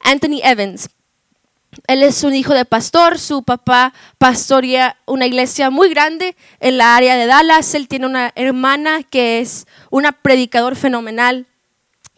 Anthony 0.00 0.40
Evans. 0.42 0.88
Él 1.86 2.02
es 2.02 2.24
un 2.24 2.34
hijo 2.34 2.54
de 2.54 2.64
pastor, 2.64 3.18
su 3.18 3.42
papá 3.42 3.92
pastorea 4.16 4.96
una 5.04 5.26
iglesia 5.26 5.68
muy 5.68 5.90
grande 5.90 6.34
en 6.60 6.78
la 6.78 6.96
área 6.96 7.14
de 7.16 7.26
Dallas. 7.26 7.74
Él 7.74 7.88
tiene 7.88 8.06
una 8.06 8.32
hermana 8.36 9.02
que 9.02 9.40
es 9.40 9.66
una 9.90 10.12
predicador 10.12 10.74
fenomenal, 10.74 11.46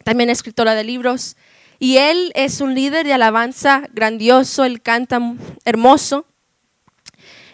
también 0.05 0.31
escritora 0.31 0.77
de 0.77 0.85
libros. 0.85 1.37
Y 1.81 1.97
él 1.97 2.31
es 2.37 2.61
un 2.61 2.77
líder 2.77 3.05
de 3.05 3.13
alabanza 3.13 3.89
grandioso, 3.93 4.63
él 4.63 4.83
canta 4.83 5.19
hermoso. 5.65 6.27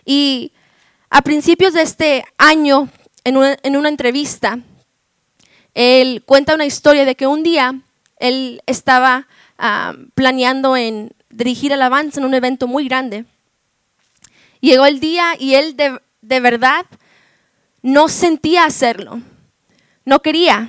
Y 0.05 0.53
a 1.09 1.23
principios 1.23 1.73
de 1.73 1.81
este 1.81 2.27
año, 2.37 2.91
en 3.25 3.39
una, 3.39 3.57
en 3.63 3.79
una 3.79 3.89
entrevista, 3.89 4.59
él 5.75 6.23
cuenta 6.25 6.55
una 6.55 6.67
historia 6.67 7.05
de 7.05 7.15
que 7.15 7.27
un 7.27 7.43
día 7.43 7.81
él 8.19 8.63
estaba 8.67 9.27
ah, 9.59 9.95
planeando 10.15 10.77
en 10.77 11.13
dirigir 11.31 11.73
alabanza 11.73 12.21
en 12.21 12.27
un 12.27 12.35
evento 12.35 12.67
muy 12.67 12.87
grande. 12.87 13.25
Llegó 14.61 14.85
el 14.85 15.01
día 15.01 15.35
y 15.39 15.55
él 15.55 15.77
de, 15.77 16.01
de 16.21 16.41
verdad 16.41 16.85
no 17.83 18.09
sentía 18.09 18.65
hacerlo, 18.65 19.21
no 20.05 20.21
quería. 20.21 20.69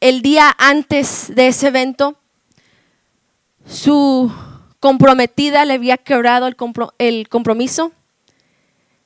El 0.00 0.20
día 0.20 0.54
antes 0.58 1.34
de 1.34 1.46
ese 1.46 1.68
evento, 1.68 2.16
su 3.66 4.30
comprometida 4.80 5.64
le 5.64 5.74
había 5.74 5.96
quebrado 5.96 6.48
el 6.98 7.28
compromiso, 7.28 7.92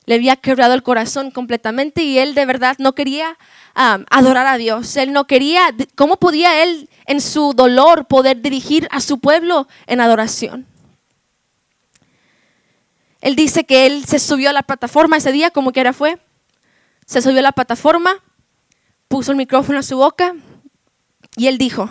le 0.07 0.15
había 0.15 0.37
quebrado 0.37 0.73
el 0.73 0.83
corazón 0.83 1.31
completamente 1.31 2.01
y 2.01 2.17
él 2.17 2.33
de 2.33 2.45
verdad 2.45 2.77
no 2.79 2.95
quería 2.95 3.37
adorar 3.75 4.47
a 4.47 4.57
Dios. 4.57 4.95
Él 4.95 5.11
no 5.11 5.27
quería, 5.27 5.75
¿cómo 5.95 6.15
podía 6.15 6.63
él 6.63 6.89
en 7.05 7.19
su 7.19 7.53
dolor 7.53 8.05
poder 8.05 8.41
dirigir 8.41 8.87
a 8.89 9.01
su 9.01 9.19
pueblo 9.19 9.67
en 9.85 9.99
adoración? 9.99 10.65
Él 13.19 13.35
dice 13.35 13.65
que 13.65 13.85
él 13.85 14.05
se 14.05 14.19
subió 14.19 14.49
a 14.49 14.53
la 14.53 14.63
plataforma 14.63 15.17
ese 15.17 15.33
día, 15.33 15.51
como 15.51 15.73
que 15.73 15.81
era 15.81 15.91
fue. 15.91 16.17
Se 17.05 17.21
subió 17.21 17.39
a 17.39 17.43
la 17.43 17.51
plataforma, 17.51 18.23
puso 19.09 19.31
el 19.31 19.37
micrófono 19.37 19.79
a 19.79 19.83
su 19.83 19.97
boca 19.97 20.35
y 21.35 21.47
él 21.47 21.57
dijo, 21.57 21.89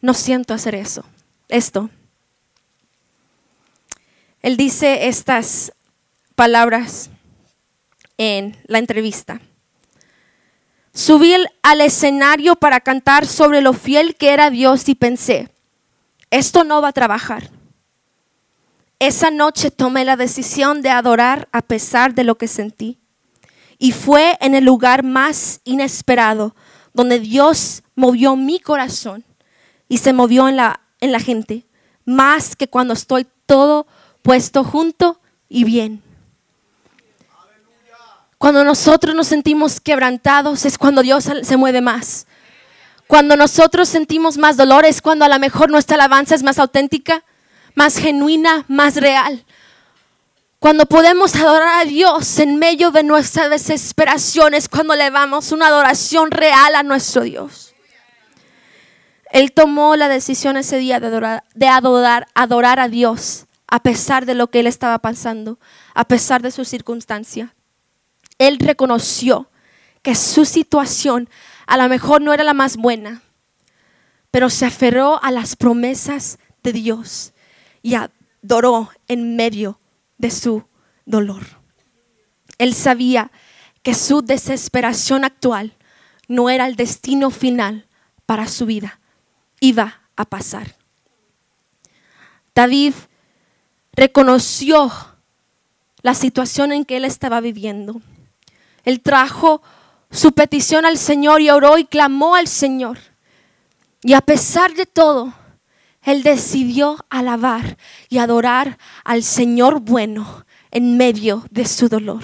no 0.00 0.14
siento 0.14 0.54
hacer 0.54 0.74
eso, 0.74 1.04
esto. 1.48 1.90
Él 4.40 4.56
dice 4.56 5.08
estas 5.08 5.74
palabras 6.34 7.10
en 8.18 8.56
la 8.66 8.78
entrevista. 8.78 9.40
Subí 10.94 11.34
al 11.62 11.80
escenario 11.80 12.56
para 12.56 12.80
cantar 12.80 13.26
sobre 13.26 13.62
lo 13.62 13.72
fiel 13.72 14.14
que 14.14 14.30
era 14.30 14.50
Dios 14.50 14.88
y 14.88 14.94
pensé, 14.94 15.48
esto 16.30 16.64
no 16.64 16.82
va 16.82 16.88
a 16.88 16.92
trabajar. 16.92 17.50
Esa 18.98 19.30
noche 19.30 19.70
tomé 19.70 20.04
la 20.04 20.16
decisión 20.16 20.82
de 20.82 20.90
adorar 20.90 21.48
a 21.50 21.62
pesar 21.62 22.14
de 22.14 22.24
lo 22.24 22.36
que 22.36 22.46
sentí. 22.46 22.98
Y 23.78 23.92
fue 23.92 24.38
en 24.40 24.54
el 24.54 24.64
lugar 24.64 25.02
más 25.02 25.60
inesperado 25.64 26.54
donde 26.94 27.18
Dios 27.18 27.82
movió 27.96 28.36
mi 28.36 28.60
corazón 28.60 29.24
y 29.88 29.98
se 29.98 30.12
movió 30.12 30.48
en 30.48 30.56
la, 30.56 30.80
en 31.00 31.10
la 31.10 31.20
gente, 31.20 31.66
más 32.04 32.54
que 32.54 32.68
cuando 32.68 32.94
estoy 32.94 33.26
todo 33.46 33.86
puesto 34.22 34.62
junto 34.62 35.20
y 35.48 35.64
bien. 35.64 36.02
Cuando 38.42 38.64
nosotros 38.64 39.14
nos 39.14 39.28
sentimos 39.28 39.80
quebrantados 39.80 40.64
es 40.64 40.76
cuando 40.76 41.02
Dios 41.02 41.30
se 41.44 41.56
mueve 41.56 41.80
más. 41.80 42.26
Cuando 43.06 43.36
nosotros 43.36 43.88
sentimos 43.88 44.36
más 44.36 44.56
dolor 44.56 44.84
es 44.84 45.00
cuando 45.00 45.24
a 45.24 45.28
lo 45.28 45.38
mejor 45.38 45.70
nuestra 45.70 45.94
alabanza 45.94 46.34
es 46.34 46.42
más 46.42 46.58
auténtica, 46.58 47.22
más 47.76 47.98
genuina, 47.98 48.64
más 48.66 48.96
real. 48.96 49.44
Cuando 50.58 50.86
podemos 50.86 51.36
adorar 51.36 51.82
a 51.82 51.84
Dios 51.84 52.36
en 52.40 52.56
medio 52.56 52.90
de 52.90 53.04
nuestra 53.04 53.48
desesperación 53.48 54.54
es 54.54 54.68
cuando 54.68 54.96
le 54.96 55.08
damos 55.12 55.52
una 55.52 55.68
adoración 55.68 56.32
real 56.32 56.74
a 56.74 56.82
nuestro 56.82 57.22
Dios. 57.22 57.76
Él 59.30 59.52
tomó 59.52 59.94
la 59.94 60.08
decisión 60.08 60.56
ese 60.56 60.78
día 60.78 60.98
de 60.98 61.06
adorar, 61.06 61.44
de 61.54 61.68
adorar, 61.68 62.26
adorar 62.34 62.80
a 62.80 62.88
Dios 62.88 63.46
a 63.68 63.84
pesar 63.84 64.26
de 64.26 64.34
lo 64.34 64.48
que 64.48 64.58
él 64.58 64.66
estaba 64.66 64.98
pasando, 64.98 65.60
a 65.94 66.08
pesar 66.08 66.42
de 66.42 66.50
su 66.50 66.64
circunstancia 66.64 67.54
él 68.38 68.58
reconoció 68.58 69.48
que 70.02 70.14
su 70.14 70.44
situación 70.44 71.28
a 71.66 71.76
lo 71.76 71.88
mejor 71.88 72.20
no 72.20 72.32
era 72.32 72.44
la 72.44 72.54
más 72.54 72.76
buena, 72.76 73.22
pero 74.30 74.50
se 74.50 74.66
aferró 74.66 75.22
a 75.22 75.30
las 75.30 75.56
promesas 75.56 76.38
de 76.62 76.72
Dios 76.72 77.32
y 77.82 77.94
adoró 77.94 78.90
en 79.08 79.36
medio 79.36 79.78
de 80.18 80.30
su 80.30 80.64
dolor. 81.04 81.42
Él 82.58 82.74
sabía 82.74 83.30
que 83.82 83.94
su 83.94 84.22
desesperación 84.22 85.24
actual 85.24 85.76
no 86.28 86.50
era 86.50 86.66
el 86.66 86.76
destino 86.76 87.30
final 87.30 87.86
para 88.26 88.46
su 88.46 88.66
vida, 88.66 89.00
iba 89.60 90.00
a 90.16 90.24
pasar. 90.24 90.76
David 92.54 92.94
reconoció 93.92 94.90
la 96.02 96.14
situación 96.14 96.72
en 96.72 96.84
que 96.84 96.96
él 96.96 97.04
estaba 97.04 97.40
viviendo 97.40 98.00
él 98.84 99.00
trajo 99.00 99.62
su 100.10 100.32
petición 100.32 100.84
al 100.84 100.98
Señor 100.98 101.40
y 101.40 101.50
oró 101.50 101.78
y 101.78 101.84
clamó 101.84 102.34
al 102.34 102.48
Señor. 102.48 102.98
Y 104.02 104.14
a 104.14 104.20
pesar 104.20 104.74
de 104.74 104.86
todo, 104.86 105.32
Él 106.02 106.22
decidió 106.22 106.98
alabar 107.08 107.78
y 108.08 108.18
adorar 108.18 108.78
al 109.04 109.22
Señor 109.22 109.80
bueno 109.80 110.44
en 110.70 110.96
medio 110.96 111.44
de 111.50 111.66
su 111.66 111.88
dolor. 111.88 112.22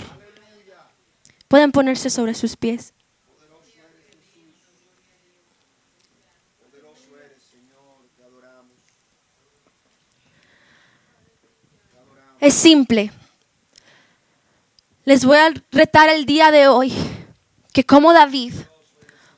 Pueden 1.46 1.72
ponerse 1.72 2.10
sobre 2.10 2.34
sus 2.34 2.56
pies. 2.56 2.92
Es 12.40 12.54
simple. 12.54 13.10
Les 15.08 15.24
voy 15.24 15.38
a 15.38 15.54
retar 15.72 16.10
el 16.10 16.26
día 16.26 16.50
de 16.50 16.68
hoy 16.68 16.92
que 17.72 17.82
como 17.82 18.12
David 18.12 18.52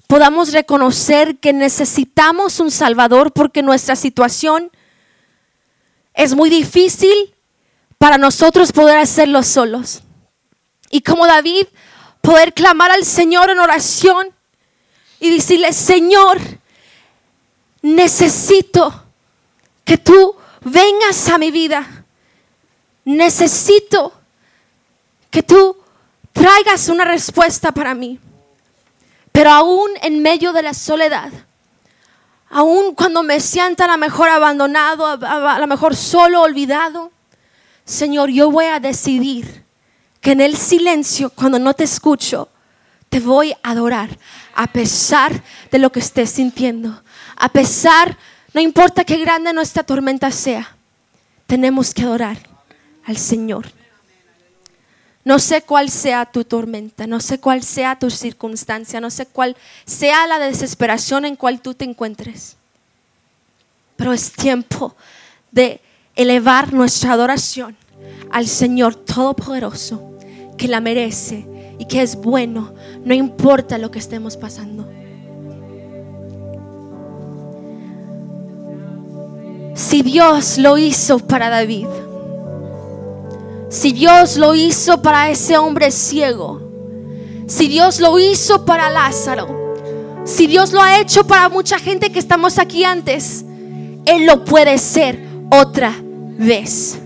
podamos 0.09 0.53
reconocer 0.53 1.39
que 1.39 1.53
necesitamos 1.53 2.59
un 2.59 2.73
Salvador 2.73 3.33
porque 3.33 3.63
nuestra 3.63 3.95
situación 3.95 4.73
es 6.13 6.35
muy 6.35 6.51
difícil 6.51 7.37
para 7.99 8.19
nosotros 8.19 8.73
poder 8.73 8.99
hacerlo 8.99 9.45
solos. 9.45 10.03
Y 10.91 11.03
como 11.03 11.25
David, 11.25 11.69
poder 12.21 12.53
clamar 12.53 12.91
al 12.91 13.05
Señor 13.05 13.49
en 13.49 13.61
oración 13.61 14.35
y 15.21 15.31
decirle, 15.31 15.73
Señor, 15.73 16.41
necesito 17.81 19.05
que 19.85 19.99
tú 19.99 20.35
vengas 20.63 21.29
a 21.29 21.39
mi 21.39 21.53
vida. 21.53 22.05
Necesito 23.05 24.20
que 25.31 25.43
tú 25.43 25.77
traigas 26.33 26.89
una 26.89 27.05
respuesta 27.05 27.73
para 27.73 27.95
mí. 27.95 28.19
Pero 29.33 29.51
aún 29.51 29.91
en 30.03 30.23
medio 30.23 30.53
de 30.53 30.63
la 30.63 30.75
soledad, 30.75 31.31
aún 32.49 32.95
cuando 32.95 33.23
me 33.23 33.41
sienta 33.41 33.85
a 33.85 33.89
lo 33.89 33.99
mejor 33.99 34.29
abandonado, 34.29 35.07
a 35.07 35.59
lo 35.59 35.67
mejor 35.67 35.95
solo, 35.95 36.43
olvidado, 36.43 37.13
Señor, 37.85 38.31
yo 38.31 38.51
voy 38.51 38.67
a 38.67 38.81
decidir 38.81 39.65
que 40.21 40.33
en 40.33 40.41
el 40.41 40.57
silencio, 40.57 41.31
cuando 41.31 41.59
no 41.59 41.75
te 41.75 41.85
escucho, 41.85 42.49
te 43.09 43.21
voy 43.21 43.53
a 43.63 43.71
adorar 43.71 44.11
a 44.55 44.67
pesar 44.67 45.43
de 45.71 45.79
lo 45.79 45.91
que 45.91 46.01
estés 46.01 46.31
sintiendo. 46.31 47.03
A 47.37 47.49
pesar, 47.49 48.17
no 48.53 48.61
importa 48.61 49.05
qué 49.05 49.17
grande 49.17 49.53
nuestra 49.53 49.83
tormenta 49.83 50.31
sea, 50.31 50.77
tenemos 51.47 51.95
que 51.95 52.03
adorar 52.03 52.37
al 53.05 53.17
Señor. 53.17 53.80
No 55.25 55.39
sé 55.39 55.63
cuál 55.63 55.91
sea 55.91 56.25
tu 56.25 56.45
tormenta, 56.45 57.07
no 57.07 57.21
sé 57.21 57.39
cuál 57.39 57.63
sea 57.63 57.99
tu 57.99 58.11
circunstancia, 58.11 59.01
no 59.01 59.11
sé 59.11 59.27
cuál 59.27 59.57
sea 59.85 60.27
la 60.27 60.39
desesperación 60.39 61.27
en 61.27 61.37
cual 61.37 61.61
tú 61.61 61.75
te 61.75 61.85
encuentres. 61.85 62.57
Pero 63.97 64.15
es 64.15 64.33
tiempo 64.33 64.97
de 65.51 65.81
elevar 66.17 66.73
nuestra 66.73 67.13
adoración 67.13 67.77
al 68.31 68.47
Señor 68.47 68.95
Todopoderoso, 68.95 70.17
que 70.57 70.69
la 70.69 70.81
merece 70.81 71.47
y 71.79 71.85
que 71.85 72.01
es 72.01 72.17
bueno, 72.17 72.75
no 73.05 73.13
importa 73.13 73.77
lo 73.77 73.91
que 73.91 73.99
estemos 73.99 74.39
pasando. 74.39 74.89
Si 79.75 80.03
Dios 80.03 80.59
lo 80.59 80.79
hizo 80.79 81.19
para 81.19 81.49
David, 81.49 81.89
si 83.71 83.93
Dios 83.93 84.37
lo 84.37 84.57
hizo 84.57 85.01
para 85.01 85.31
ese 85.31 85.57
hombre 85.57 85.93
ciego, 85.93 86.61
si 87.47 87.69
Dios 87.69 88.01
lo 88.01 88.19
hizo 88.19 88.65
para 88.65 88.91
Lázaro, 88.91 89.75
si 90.25 90.49
Dios 90.49 90.73
lo 90.73 90.83
ha 90.83 90.99
hecho 90.99 91.25
para 91.25 91.49
mucha 91.49 91.79
gente 91.79 92.11
que 92.11 92.19
estamos 92.19 92.59
aquí 92.59 92.83
antes, 92.83 93.45
Él 94.07 94.27
lo 94.27 94.45
puede 94.45 94.77
ser 94.77 95.25
otra 95.53 95.95
vez. 96.03 96.99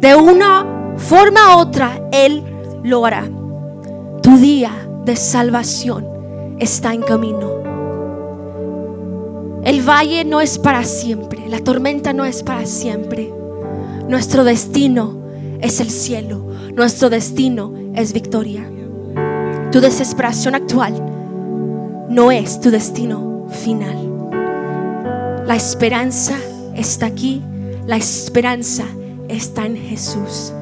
De 0.00 0.14
una 0.16 0.94
forma 0.96 1.54
u 1.54 1.60
otra, 1.60 2.00
Él 2.12 2.42
lo 2.82 3.04
hará. 3.04 3.28
Tu 4.22 4.38
día 4.38 4.88
de 5.04 5.16
salvación 5.16 6.56
está 6.58 6.94
en 6.94 7.02
camino. 7.02 7.56
El 9.64 9.82
valle 9.82 10.24
no 10.24 10.40
es 10.40 10.58
para 10.58 10.82
siempre, 10.84 11.46
la 11.46 11.60
tormenta 11.60 12.14
no 12.14 12.24
es 12.24 12.42
para 12.42 12.64
siempre. 12.64 13.34
Nuestro 14.08 14.42
destino 14.42 15.25
es 15.60 15.80
el 15.80 15.90
cielo. 15.90 16.44
Nuestro 16.74 17.10
destino 17.10 17.72
es 17.94 18.12
victoria. 18.12 18.68
Tu 19.72 19.80
desesperación 19.80 20.54
actual 20.54 20.94
no 22.08 22.30
es 22.30 22.60
tu 22.60 22.70
destino 22.70 23.46
final. 23.50 24.06
La 25.46 25.56
esperanza 25.56 26.36
está 26.74 27.06
aquí. 27.06 27.42
La 27.86 27.96
esperanza 27.96 28.84
está 29.28 29.66
en 29.66 29.76
Jesús. 29.76 30.52